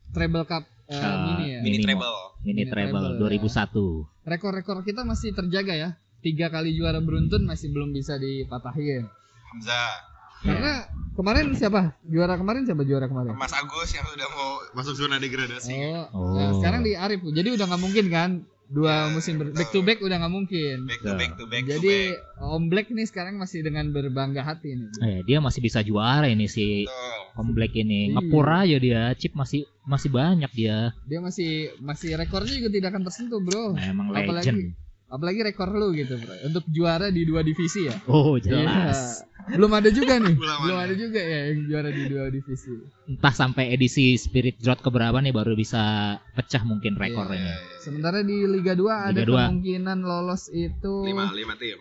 [0.08, 1.58] Treble Cup eh, Ah, mini ya.
[1.60, 2.14] Mini treble.
[2.40, 4.06] Mini Mini treble treble, 2001.
[4.24, 5.90] Rekor-rekor kita masih terjaga ya.
[6.18, 9.06] Tiga kali juara beruntun masih belum bisa dipatahin.
[9.46, 9.90] Hamzah,
[10.36, 11.96] Karena kemarin siapa?
[12.02, 13.34] Juara kemarin siapa juara kemarin?
[13.34, 15.72] Mas Agus yang sudah mau masuk zona degradasi.
[15.72, 16.34] Oh, Oh.
[16.34, 17.24] nah, sekarang di Arif.
[17.24, 18.30] Jadi udah nggak mungkin kan?
[18.66, 19.56] Dua Ya, musim ber- betul.
[19.56, 20.76] back to back udah nggak mungkin.
[20.84, 22.42] Back to back to back to Jadi back.
[22.42, 24.88] Om Black nih sekarang masih dengan berbangga hati nih.
[25.00, 27.20] Eh, dia masih bisa juara ini si Betul.
[27.36, 28.10] Om Black ini.
[28.10, 28.18] Iya.
[28.18, 30.90] Ngepur aja dia, chip masih masih banyak dia.
[31.04, 33.74] Dia masih masih rekornya juga tidak akan tersentuh, Bro.
[33.74, 34.85] Nah, emang Apalagi legend.
[35.16, 36.34] Apalagi rekor lu gitu, Bro.
[36.44, 37.96] Untuk juara di dua divisi ya.
[38.04, 38.60] Oh, Iya.
[38.60, 39.24] jelas.
[39.48, 40.34] Belum ada juga nih.
[40.34, 40.92] Belum Belum ada.
[40.92, 42.72] juga ya yang juara di dua divisi.
[43.06, 45.82] Entah sampai edisi Spirit Drought keberapa nih baru bisa
[46.30, 47.38] pecah mungkin rekor Iya.
[47.40, 47.52] ini.
[47.78, 49.42] Sementara di Liga 2 ada Liga dua.
[49.46, 51.78] kemungkinan lolos itu Lima, lima tim.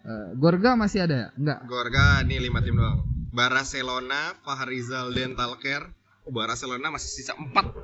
[0.00, 1.28] Eh, Gorga masih ada ya?
[1.34, 1.58] Enggak.
[1.66, 3.04] Gorga nih lima tim doang.
[3.30, 5.92] Barcelona, Fahrizal Dental Care.
[6.22, 7.74] Oh, Barcelona masih sisa empat.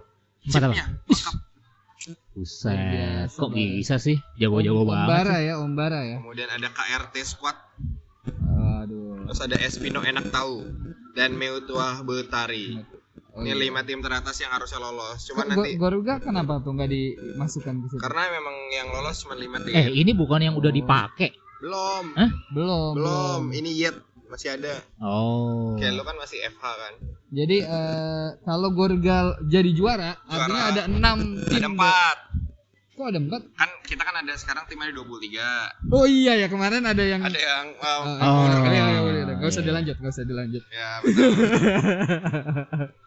[0.43, 0.75] Empat apa?
[0.75, 1.35] Lengkap.
[2.33, 4.17] Buset, biasa, kok bisa sih?
[4.37, 5.05] Jago-jago Om- banget.
[5.05, 6.17] Ombara ya, Ombara ya.
[6.19, 7.57] Kemudian ada KRT Squad.
[8.79, 9.25] Aduh.
[9.25, 10.57] Terus ada Espino Enak Tahu
[11.13, 12.79] dan Meutuah Betari.
[13.31, 13.57] Oh, Ini iya.
[13.59, 15.21] lima tim teratas yang harusnya lolos.
[15.23, 18.01] Cuma Kok Go- nanti Gorga kenapa tuh nggak dimasukkan ke situ?
[18.01, 19.73] karena memang yang lolos cuma lima tim.
[19.73, 20.75] Eh, ini bukan yang udah Oh.
[20.75, 21.31] dipakai.
[21.57, 22.13] belum,
[22.53, 23.43] belum, belum.
[23.51, 23.97] Ini yet
[24.29, 24.75] masih ada.
[24.99, 25.75] Oh.
[25.77, 26.93] Kayak lo kan masih FH kan.
[27.31, 31.59] Jadi eh, kalau Gorga jadi juara, artinya ada enam tim.
[31.59, 32.19] Ada empat.
[32.97, 33.43] Kok ada empat?
[33.53, 35.93] Kan kita kan ada sekarang tim ada 23.
[35.93, 37.21] Oh iya ya kemarin ada yang.
[37.21, 38.45] Ada yang wow, Eh, Oh.
[38.49, 39.35] udah, udah, udah, udah, udah.
[39.37, 39.69] Nggak usah iya.
[39.69, 40.63] dilanjut, nggak usah dilanjut.
[40.73, 41.31] Ya betul.
[41.31, 42.89] Oh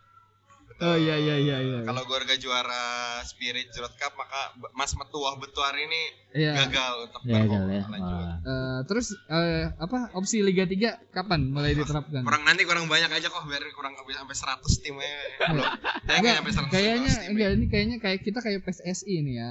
[0.95, 1.79] iya iya iya iya.
[1.81, 2.85] Kalau Gorga juara
[3.21, 6.53] Spirit Jurot Cup maka Mas Metuah Betuar ini Iya.
[6.55, 7.83] gagal untuk Gagal ya.
[7.83, 8.15] berlanjut.
[8.15, 8.35] Wah.
[8.39, 12.21] Eh, terus eh, apa opsi Liga 3 kapan mulai diterapkan?
[12.21, 15.09] Kurang nanti kurang banyak aja kok biar kurang sampai 100 timnya.
[15.49, 15.65] Belum.
[16.05, 17.29] Saya Enggak, sampai 100 kayaknya tim.
[17.29, 19.49] enggak ini kayaknya kayak kita kayak PSSI ini ya.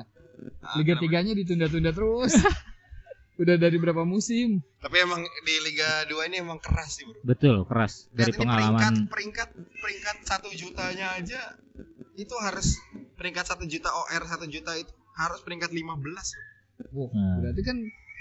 [0.63, 1.19] Ah, Liga kenapa?
[1.19, 2.33] 3-nya ditunda-tunda terus.
[3.39, 4.59] Udah dari berapa musim?
[4.77, 7.23] Tapi emang di Liga 2 ini emang keras sih, Bro.
[7.23, 8.75] Betul, keras Lihat dari ini pengalaman.
[8.75, 11.55] peringkat peringkat peringkat satu jutanya aja
[12.13, 12.83] itu harus
[13.15, 15.79] peringkat satu juta OR satu juta itu harus peringkat 15
[16.89, 17.39] Wah, Nah.
[17.41, 17.79] berarti kan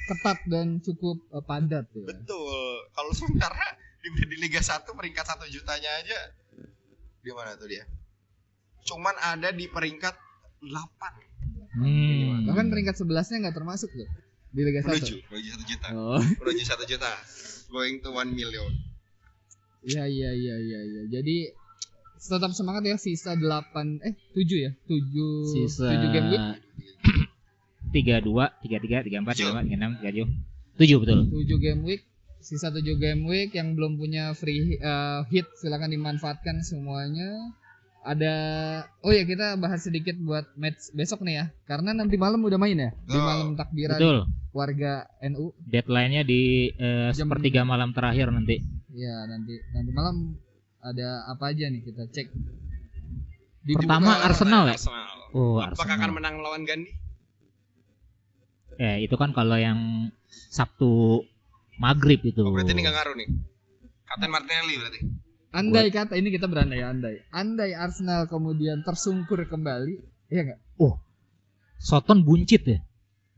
[0.07, 2.05] ketat dan cukup eh, padat ya.
[2.05, 2.47] betul
[2.91, 6.17] kalau sementara di, di Liga 1 peringkat satu jutanya aja
[7.19, 7.85] di mana tuh dia
[8.83, 10.13] cuman ada di peringkat
[10.63, 11.25] 8
[11.77, 12.49] Hmm.
[12.49, 14.09] Bahkan peringkat 11-nya nggak termasuk loh
[14.51, 14.87] di Liga 1.
[14.87, 17.11] menuju menuju satu juta Oh, menuju satu juta
[17.67, 18.71] going to one million
[19.83, 21.01] iya iya iya iya iya.
[21.07, 21.47] Jadi
[22.17, 24.71] tetap semangat ya sisa 8 eh 7 ya?
[24.89, 26.45] 7 Sisa 7 game week.
[27.95, 29.53] tiga dua, tiga tiga, tiga empat, tiga Tujuh.
[29.55, 30.27] empat, tiga enam, tiga tujuh,
[30.75, 31.19] tujuh betul.
[31.31, 32.01] 7 game week
[32.43, 37.53] sisa 7 game week yang belum punya free eh, hit silakan dimanfaatkan semuanya
[38.07, 38.33] ada
[38.99, 42.77] oh ya kita bahas sedikit buat match besok nih ya karena nanti malam udah main
[42.77, 44.17] ya di Oh, malam takbiran Betul.
[44.51, 46.41] warga NU Deadline-nya di
[46.71, 48.63] eh, Jam- sepertiga malam terakhir nanti.
[48.89, 50.39] ya nanti nanti malam
[50.79, 52.27] ada apa aja nih kita cek
[53.61, 54.73] Di- Pertama Arsenal ya?
[54.73, 55.07] Arsenal.
[55.29, 55.97] Oh, apakah Arsenal.
[55.99, 56.95] akan menang melawan Gandhi
[58.77, 61.25] Eh, itu kan kalau yang Sabtu
[61.75, 62.39] maghrib itu.
[62.39, 63.27] oh, berarti ini nggak ngaruh nih
[64.05, 64.99] Kapten Martinelli berarti
[65.49, 69.95] andai kata ini kita berandai andai andai Arsenal kemudian tersungkur kembali
[70.27, 70.59] iya nggak
[71.77, 72.79] Soton buncit ya.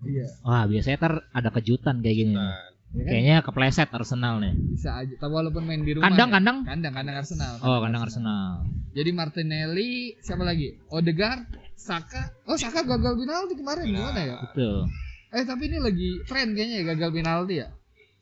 [0.01, 2.31] iya Wah, biasanya tar ada kejutan kayak gini.
[2.31, 2.55] nah,
[2.89, 3.11] ya kan?
[3.11, 4.53] Kayaknya kepleset Arsenal nih.
[4.71, 6.35] bisa aja tapi walaupun main di rumah Kandang, ya.
[6.39, 6.57] kandang.
[6.63, 8.63] kandang kandang Arsenal Oh, kandang Arsenal.
[8.89, 11.45] jadi Martinelli siapa lagi Odegaard
[11.75, 14.87] Saka oh Saka gagal penalti kemarin gimana ya Betul.
[15.29, 17.67] eh tapi ini lagi tren kayaknya ya gagal penalti ya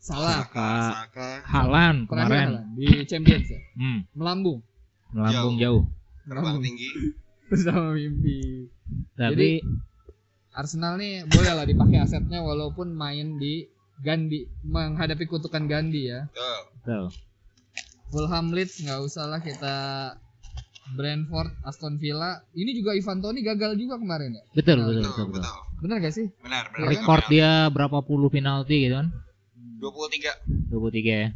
[0.07, 2.49] salah Saka, Saka Halan kemarin.
[2.73, 4.63] di Champions ya Hmm, melambung
[5.09, 5.83] melambung jauh.
[6.23, 6.89] terbang tinggi
[7.49, 8.71] bersama mimpi
[9.13, 9.59] Tapi
[10.51, 13.67] Arsenal nih boleh lah dipakai asetnya walaupun main di
[13.97, 16.57] Gandhi menghadapi kutukan Gandhi ya Betul.
[16.77, 17.03] betul.
[18.07, 19.75] Fulham Leeds nggak usah lah kita
[20.89, 25.25] Brentford Aston Villa ini juga Ivan Toni gagal juga kemarin ya Betul, betul, betul betul.
[25.27, 25.41] betul.
[25.43, 26.87] betul benar gak sih benar benar?
[26.89, 29.07] Record dia berapa puluh penalti gitu kan?
[29.77, 31.29] 23 23 ya.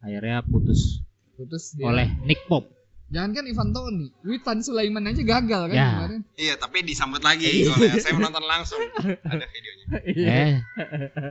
[0.00, 1.00] Akhirnya putus.
[1.34, 1.84] Putus dia.
[1.84, 2.70] Oleh Nick Pope.
[3.06, 5.86] jangan kan Ivan Toni Witan Sulaiman aja gagal kan Ya.
[5.94, 6.20] kemarin.
[6.34, 8.80] Iya tapi disambut lagi oleh saya menonton langsung.
[9.22, 9.86] Ada videonya.
[10.08, 10.52] Eh,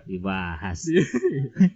[0.05, 0.79] dibahas.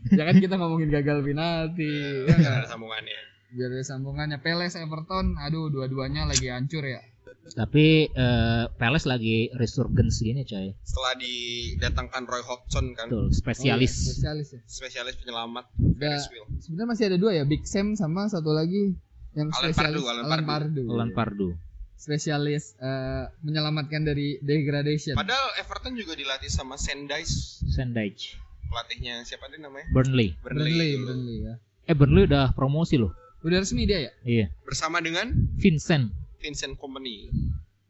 [0.08, 1.92] jangan kita ngomongin gagal penalti.
[2.24, 2.56] Ya Biar nggak?
[2.56, 3.20] ada sambungannya.
[3.50, 4.38] Biar ada sambungannya.
[4.38, 7.02] Peles Everton aduh dua-duanya lagi hancur ya
[7.49, 10.73] Tapi eh, Palace lagi resurgence gini coy.
[10.81, 13.93] setelah didatangkan Roy Hodgson kan Oh Betul, iya, spesialis.
[13.93, 15.65] spesialis ya spesialis penyelamat
[15.97, 18.97] Wheel sebenarnya masih ada dua ya Big Sam sama satu lagi
[19.31, 20.83] yang Alan spesialis Pardew, Alan Alan Pardew.
[20.83, 20.86] Pardew.
[20.89, 21.49] Alan Pardew.
[21.95, 28.38] spesialis eh, menyelamatkan dari degradation padahal Everton juga dilatih sama Sendais Sandage.
[28.67, 30.36] pelatihnya siapa dia namanya Burnley.
[30.39, 31.05] Burnley dulu.
[31.07, 33.15] Burnley ya Eh Burnley udah promosi loh.
[33.39, 34.45] udah resmi dia ya Iya.
[34.62, 36.12] bersama dengan Vincent.
[36.38, 37.30] Vincent Company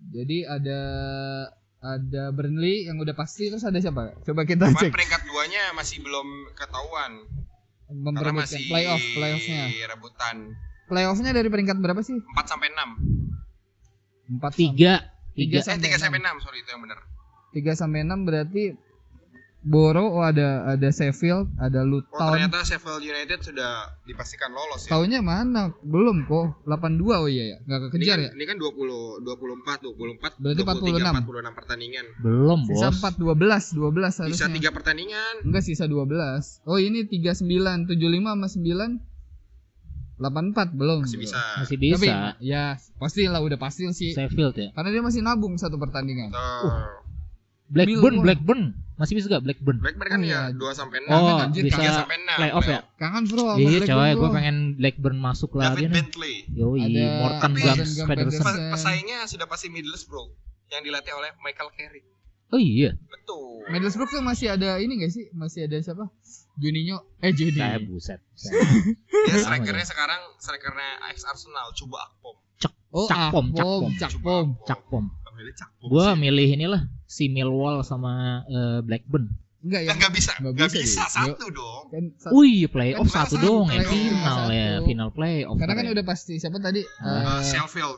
[0.07, 0.79] jadi ada
[1.77, 4.17] ada Burnley yang udah pasti terus ada siapa?
[4.25, 4.91] Coba kita Cuman cek.
[4.93, 7.21] peringkat duanya masih belum ketahuan.
[7.87, 9.69] Karena masih playoff playoffnya.
[9.85, 10.57] rebutan.
[10.89, 12.17] Playoffnya dari peringkat berapa sih?
[12.17, 15.05] 4 sampai 6 empat Tiga.
[15.37, 15.69] Tiga Tiga.
[15.69, 16.99] eh 3 sampai sampai 6 sorry itu yang benar
[17.47, 18.75] tiga sampai enam berarti
[19.67, 24.95] Boro oh ada ada Sheffield ada oh Luton ternyata Sheffield United sudah dipastikan lolos ya
[24.95, 25.75] Taunya mana?
[25.83, 26.63] Belum kok.
[26.63, 27.57] 82 oh iya ya.
[27.67, 28.29] Enggak ini kekejar kan, ya.
[28.31, 31.51] ini kan 20 24 24 Berarti 23, 46.
[31.51, 33.03] 46 pertandingan Belum Sisa bos.
[33.03, 34.47] 4 12, 12 bisa harusnya.
[34.55, 36.63] tiga pertandingan Enggak sisa 12.
[36.63, 37.91] Oh, ini 39, 75
[38.23, 39.17] sama 9
[40.17, 41.05] 84 belum.
[41.05, 42.33] masih bisa Masih Tapi bisa.
[42.41, 44.17] ya pastilah udah pasti sih.
[44.17, 44.73] Sheffield ya.
[44.73, 46.33] Karena dia masih nabung satu pertandingan.
[46.33, 46.96] Tuh.
[47.67, 48.15] Blackburn.
[48.19, 48.61] Blackburn.
[48.95, 49.77] Masih bisa gak Blackburn?
[49.77, 50.57] Blackburn kan Oh, ya iya.
[50.57, 52.79] 2 sampai 6 Oh, anjir, bisa 3 sampai 6 playoff ya?
[52.97, 54.17] Kangen bro sama Iya coy, bro.
[54.17, 55.93] gue pengen Blackburn masuk lagi David nih.
[55.93, 58.07] Bentley Yoi, Ada Morgan Tapi- Gams Pedersen.
[58.09, 58.41] Pedersen.
[58.41, 60.29] Pe- pesaingnya sudah pasti Middlesbrough
[60.67, 62.05] yang dilatih oleh Michael Carrick
[62.47, 65.29] Oh iya, betul Middlesbrough tuh masih ada ini gak sih?
[65.31, 66.09] Masih ada siapa?
[66.55, 66.97] Juninho.
[67.19, 67.53] Eh Juni.
[67.53, 68.17] saya buset.
[68.33, 72.35] dia Sama strikernya sekarang strikernya ex Arsenal coba Akpom
[72.89, 73.91] Oh, Cakpom, Akpom, Cakpom.
[73.93, 74.45] Cakpom.
[74.63, 75.03] Cakpom.
[75.21, 76.17] Pemilik Cakpom Gue sih.
[76.17, 78.13] milih inilah si Millwall sama
[78.45, 79.31] eh, Blackburn.
[79.57, 79.89] Enggak ya?
[79.89, 83.35] Nggak- nggak bisa Nggak nggak bisa bisa, satu dong Kan sa- Wih, playoff Kan satu
[83.35, 84.53] satu, dong ya final satu.
[84.53, 85.55] ya, final playoff.
[85.57, 85.91] karena kan ya.
[85.91, 86.81] udah pasti siapa tadi?
[87.01, 87.97] Uh, Eh, Sheffield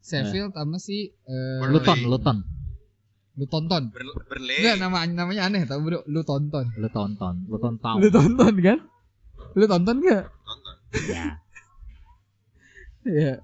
[0.00, 1.74] Sheffield sama si eh, Burnley.
[1.78, 2.38] Luton, Luton.
[3.34, 3.90] lu tonton.
[3.90, 4.62] Ber Berlay.
[4.62, 6.70] Enggak nama namanya aneh tau bro, lu tonton.
[6.74, 7.96] Lu tonton, lu tonton.
[7.98, 8.78] Lu tonton kan?
[9.54, 10.24] Lu tonton gak?
[10.30, 10.76] Tonton.
[11.08, 11.26] Ya.
[13.04, 13.34] Iya.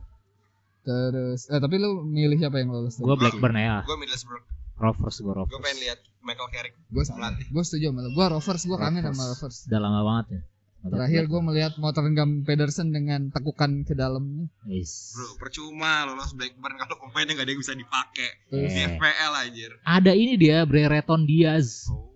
[0.80, 2.96] Terus, eh tapi lu milih siapa yang lolos?
[2.96, 3.82] Gua Blackburn ya.
[3.82, 4.42] Gue Middlesbrough.
[4.80, 5.60] Rovers gua Gue Rovers.
[5.60, 7.16] pengen lihat Michael Carrick Gue sama.
[7.28, 7.46] melatih.
[7.46, 8.00] Gue setuju sama.
[8.08, 9.12] Gue Rovers, gue kangen Rovers.
[9.12, 9.56] sama Rovers.
[9.66, 10.42] Udah lama banget ya.
[10.80, 14.48] Terakhir gue melihat Moteringham Pedersen dengan tekukan ke dalamnya.
[14.64, 15.12] Yes.
[15.12, 18.30] Bro, percuma lolos Blackburn kalau pemainnya gak ada yang bisa dipakai.
[18.48, 18.88] Terus, Di.
[18.88, 19.70] FPL anjir.
[19.82, 21.84] Ada ini dia Brereton Diaz.
[21.86, 22.08] Oh.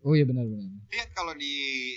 [0.00, 0.78] oh iya benar-benar.
[0.88, 1.50] Lihat kalau di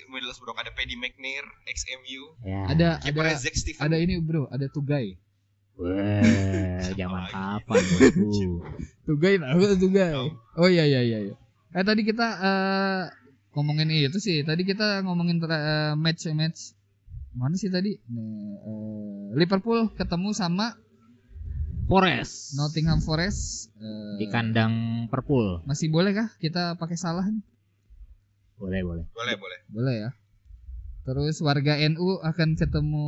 [0.10, 2.22] Middlesbrough ada Paddy McNair, XMU.
[2.42, 2.62] Ya.
[2.68, 3.78] Ada Kipernya ada Zack Steven.
[3.80, 5.22] ada ini bro, ada Tugai.
[5.82, 8.62] Wah, zaman kapan bosku?
[9.10, 10.14] Tugai tahu Tugai.
[10.14, 10.28] Tahu.
[10.62, 11.18] Oh iya iya iya.
[11.26, 11.36] iya.
[11.74, 13.04] Eh tadi kita eh
[13.58, 14.46] ngomongin itu sih.
[14.46, 16.78] Tadi kita ngomongin tra- eh, match match
[17.34, 17.98] mana sih tadi?
[18.12, 20.78] Nih, eh, Liverpool ketemu sama
[21.90, 22.54] Forest.
[22.62, 23.74] Nottingham Forest.
[23.82, 25.66] Eh, Di kandang Perpul.
[25.66, 27.42] Masih boleh kah kita pakai salah nih?
[28.62, 29.06] Boleh, boleh.
[29.18, 29.60] Boleh, boleh.
[29.74, 30.10] Boleh ya.
[31.02, 33.08] Terus warga NU akan ketemu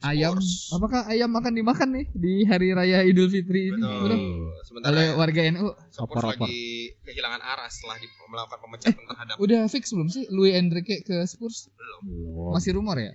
[0.00, 0.40] ayam.
[0.72, 3.76] Apakah ayam akan dimakan nih di hari raya Idul Fitri ini?
[3.76, 4.00] Betul.
[4.00, 4.16] Bro?
[4.64, 6.48] Sementara Oleh warga NU Spurs Oper-oper.
[6.48, 6.64] lagi
[7.04, 11.68] kehilangan arah setelah di, melakukan pemecatan terhadap udah fix belum sih Luis Enrique ke Spurs?
[11.70, 12.56] Belum.
[12.56, 13.12] Masih rumor ya?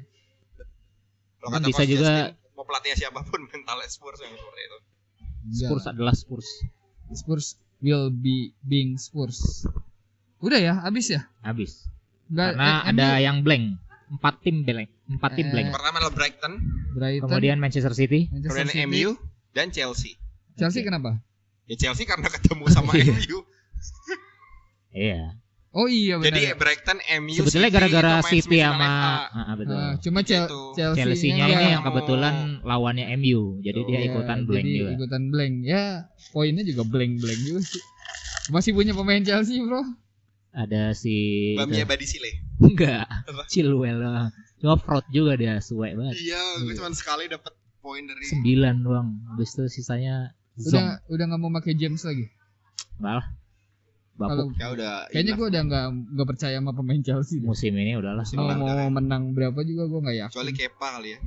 [1.42, 4.78] Kalau Kan kata bisa juga- Justin, mau pelatih siapa pun mentalnya Spurs yang seperti itu.
[5.58, 6.50] Spurs adalah Spurs.
[7.12, 7.48] Spurs
[7.82, 9.66] will be being Spurs.
[10.38, 11.26] Udah ya, habis ya?
[11.42, 11.90] Habis.
[12.30, 13.66] Enggak Karena eh, ada MU, yang blank.
[14.12, 14.90] Empat tim blank.
[15.08, 15.68] Empat tim Eh, blank.
[15.72, 16.54] Pertama adalah Brighton,
[16.92, 18.28] Brighton, Kemudian Manchester City.
[18.28, 19.10] Manchester kemudian City, MU
[19.50, 20.20] dan Chelsea.
[20.54, 20.88] Chelsea Oke.
[20.88, 21.12] kenapa?
[21.64, 23.08] Ya Chelsea karena ketemu sama Iya.
[23.10, 23.38] MU.
[24.92, 25.22] Iya.
[25.72, 26.28] Oh iya benar.
[26.28, 26.54] Jadi ya.
[26.54, 28.84] Brighton, MU, Sebetulnya gara-gara City sama.
[28.84, 29.72] Ah, ah, betul.
[29.74, 30.62] Ah, cuma Chel Gitu.
[30.76, 31.56] Chelsea Chelsea-nya Iya.
[31.56, 33.64] ini yang Mau- kebetulan lawannya MU.
[33.64, 34.92] Jadi dia Iya, ikutan blank jadi juga.
[35.00, 35.54] Ikutan blank.
[35.64, 35.84] Ya,
[36.30, 37.80] poinnya juga blank-blank juga sih.
[38.52, 39.80] Masih punya pemain Chelsea, Bro.
[40.54, 41.16] Ada si
[41.56, 41.84] Bamia.
[41.84, 42.44] Badisile.
[42.60, 43.08] enggak?
[43.48, 44.28] Chilwell lah.
[44.58, 46.16] Cuma fraud juga dia suwe banget.
[46.18, 49.08] Iya, gue cuma sekali dapat poin dari Sembilan doang.
[49.28, 50.76] Habis itu sisanya zong.
[50.76, 52.28] Udah udah nggak mau pakai James lagi.
[52.98, 53.28] Enggak lah.
[54.14, 54.94] Kalau Bapuk ya udah.
[55.10, 57.40] kayaknya gue udah nggak nggak percaya sama pemain Chelsea.
[57.40, 57.48] deh.
[57.48, 58.22] musim ini udahlah.
[58.22, 60.32] Musim Mau, mau menang berapa juga gue nggak yakin.
[60.32, 61.20] kecuali Kepa kali ya.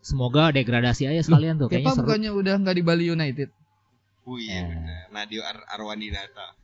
[0.00, 1.66] Semoga degradasi aja sekalian tuh.
[1.66, 2.04] Kepa Kayaknya seru.
[2.04, 3.48] bukannya udah nggak di Bali United.
[4.22, 4.64] Oh iya Eh.
[4.64, 5.02] benar.
[5.10, 6.54] Nadio Ar Arwandinata.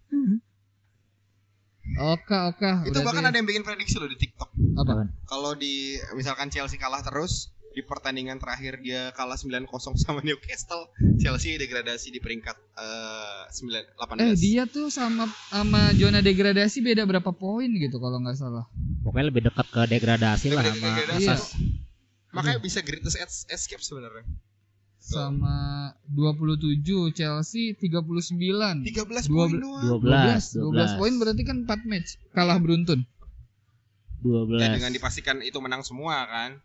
[1.96, 2.70] Oke oke.
[2.84, 4.50] Itu bahkan ada yang bikin prediksi loh di TikTok.
[4.76, 4.82] apa?
[4.82, 5.08] Apaan?
[5.24, 11.56] Kalau di misalkan Chelsea kalah terus di pertandingan terakhir dia kalah 9-0 sama Newcastle, Chelsea
[11.56, 14.16] degradasi di peringkat eh 9 18.
[14.18, 18.64] Eh dia tuh sama sama zona degradasi beda berapa poin gitu kalau nggak salah.
[19.00, 21.22] Pokoknya lebih dekat ke degradasi lah Lebih sama degradasi.
[21.22, 21.36] Iya.
[22.32, 24.24] Makanya bisa greatest es- escape sebenarnya.
[25.06, 25.58] Sama
[26.10, 28.82] 27 Chelsea 39.
[28.82, 28.82] 13
[29.24, 30.02] Dua poin bel- doang.
[30.02, 33.06] 12, 12 poin berarti kan 4 match kalah beruntun.
[34.20, 34.58] 12.
[34.58, 36.58] Ya dengan dipastikan itu menang semua kan.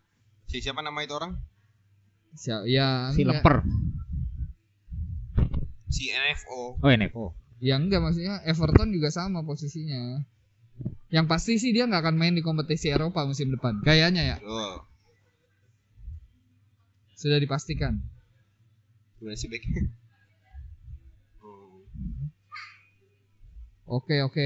[0.46, 1.38] Si siapa nama itu orang?
[2.34, 3.46] Sia- Ya, si enggak.
[3.46, 3.56] Lemper.
[5.88, 6.82] Si NFO.
[6.82, 7.26] Oh, NFO.
[7.62, 10.26] Ya enggak maksudnya Everton juga sama posisinya.
[11.08, 13.84] Yang pasti sih dia nggak akan main di kompetisi Eropa musim depan.
[13.86, 14.82] Kayaknya ya, Loh,
[17.14, 18.02] sudah dipastikan.
[19.22, 19.62] Gimana sih back?
[23.86, 24.46] Oke, oke.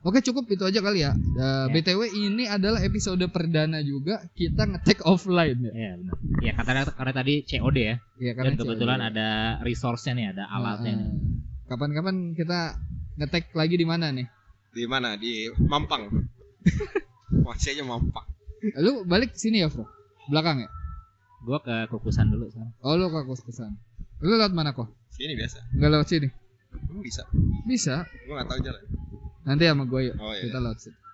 [0.00, 1.12] Oke, cukup itu aja kali ya.
[1.12, 1.72] Eh, Ya.
[1.72, 5.72] BTW ini adalah episode perdana juga kita ngetek offline ya.
[5.74, 6.14] Iya benar.
[6.40, 7.94] Ya karena karena tadi COD ya.
[8.16, 9.10] Iya Dan kebetulan cewek.
[9.12, 9.28] ada
[9.62, 11.06] resource-nya nih, ada alatnya nih.
[11.06, 11.20] Heeh.
[11.66, 12.78] Kapan-kapan kita
[13.18, 14.26] ngetek lagi di mana nih?
[14.70, 15.18] Di mana?
[15.18, 16.06] Di Mampang.
[17.46, 18.26] Masih aja Mampang.
[18.78, 19.90] Lu balik sini ya, Bro?
[20.30, 20.70] Belakang ya?
[21.46, 22.74] Gua ke kukusan dulu sekarang.
[22.82, 23.78] Oh, lu ke kos-kosan.
[24.18, 24.90] Lu lewat mana kok?
[25.14, 25.62] Sini biasa.
[25.78, 26.28] Enggak lewat sini.
[26.74, 27.22] Hmm, bisa.
[27.62, 28.02] Bisa.
[28.26, 28.82] Gua nggak tahu jalan.
[29.46, 30.16] Nanti sama gue yuk.
[30.18, 30.50] Oh iya.
[30.50, 31.05] Kita lewat sini.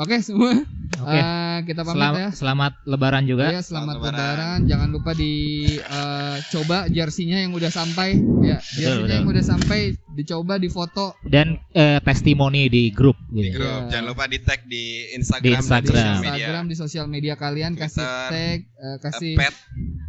[0.00, 0.56] Oke, semua.
[0.96, 1.12] Oke.
[1.12, 2.28] Eh, kita pamit Selam- ya.
[2.32, 3.46] Selamat lebaran juga.
[3.46, 4.16] Ya, selamat Selamat lebaran.
[4.16, 4.58] lebaran.
[4.64, 5.32] Jangan lupa di
[5.76, 8.16] eh, coba jersinya yang udah sampai.
[8.40, 9.16] Ya, jersinya betul.
[9.20, 11.12] yang udah sampai dicoba difoto.
[11.20, 13.60] Dan eh, testimoni di grup Di gitu.
[13.60, 13.68] grup.
[13.68, 13.90] Iya.
[13.92, 15.84] Jangan lupa di tag di Instagram, Di dan Instagram.
[15.84, 16.32] di sosial media.
[16.32, 19.54] Instagram, di sosial media kalian kasih Twitter, tag, eh, kasih Pet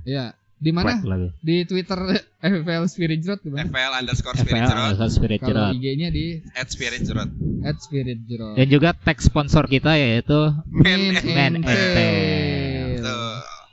[0.07, 0.25] ya.
[0.55, 0.93] Di mana?
[1.41, 1.99] Di Twitter
[2.41, 3.69] FPL Spirit Jrot di mana?
[3.69, 5.71] FL underscore Spirit FPL Jerot Alasan Spirit Kalau Jerot.
[5.77, 6.25] IG-nya di
[6.57, 7.29] at Spirit Jerot.
[7.61, 8.57] @spiritjrot.
[8.57, 11.53] Dan juga tag sponsor kita yaitu Men Men.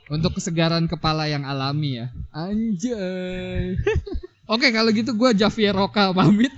[0.09, 2.13] Untuk kesegaran kepala yang alami ya.
[2.33, 3.77] Anjay.
[4.53, 6.49] Oke, kalau gitu gua Javier Roka pamit.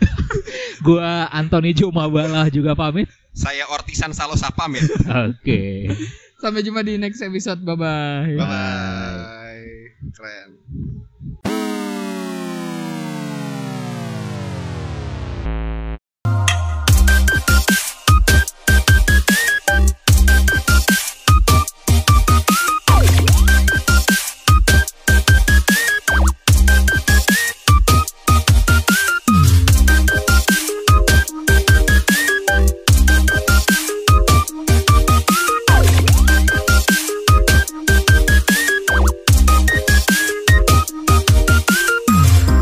[0.88, 3.12] gua Anthony Jumabala juga pamit.
[3.36, 4.84] Saya Ortisan Salosa pamit.
[5.08, 5.92] Oke.
[6.40, 7.60] Sampai jumpa di next episode.
[7.64, 8.36] Bye bye.
[8.40, 9.68] Bye bye.
[10.16, 10.50] Keren.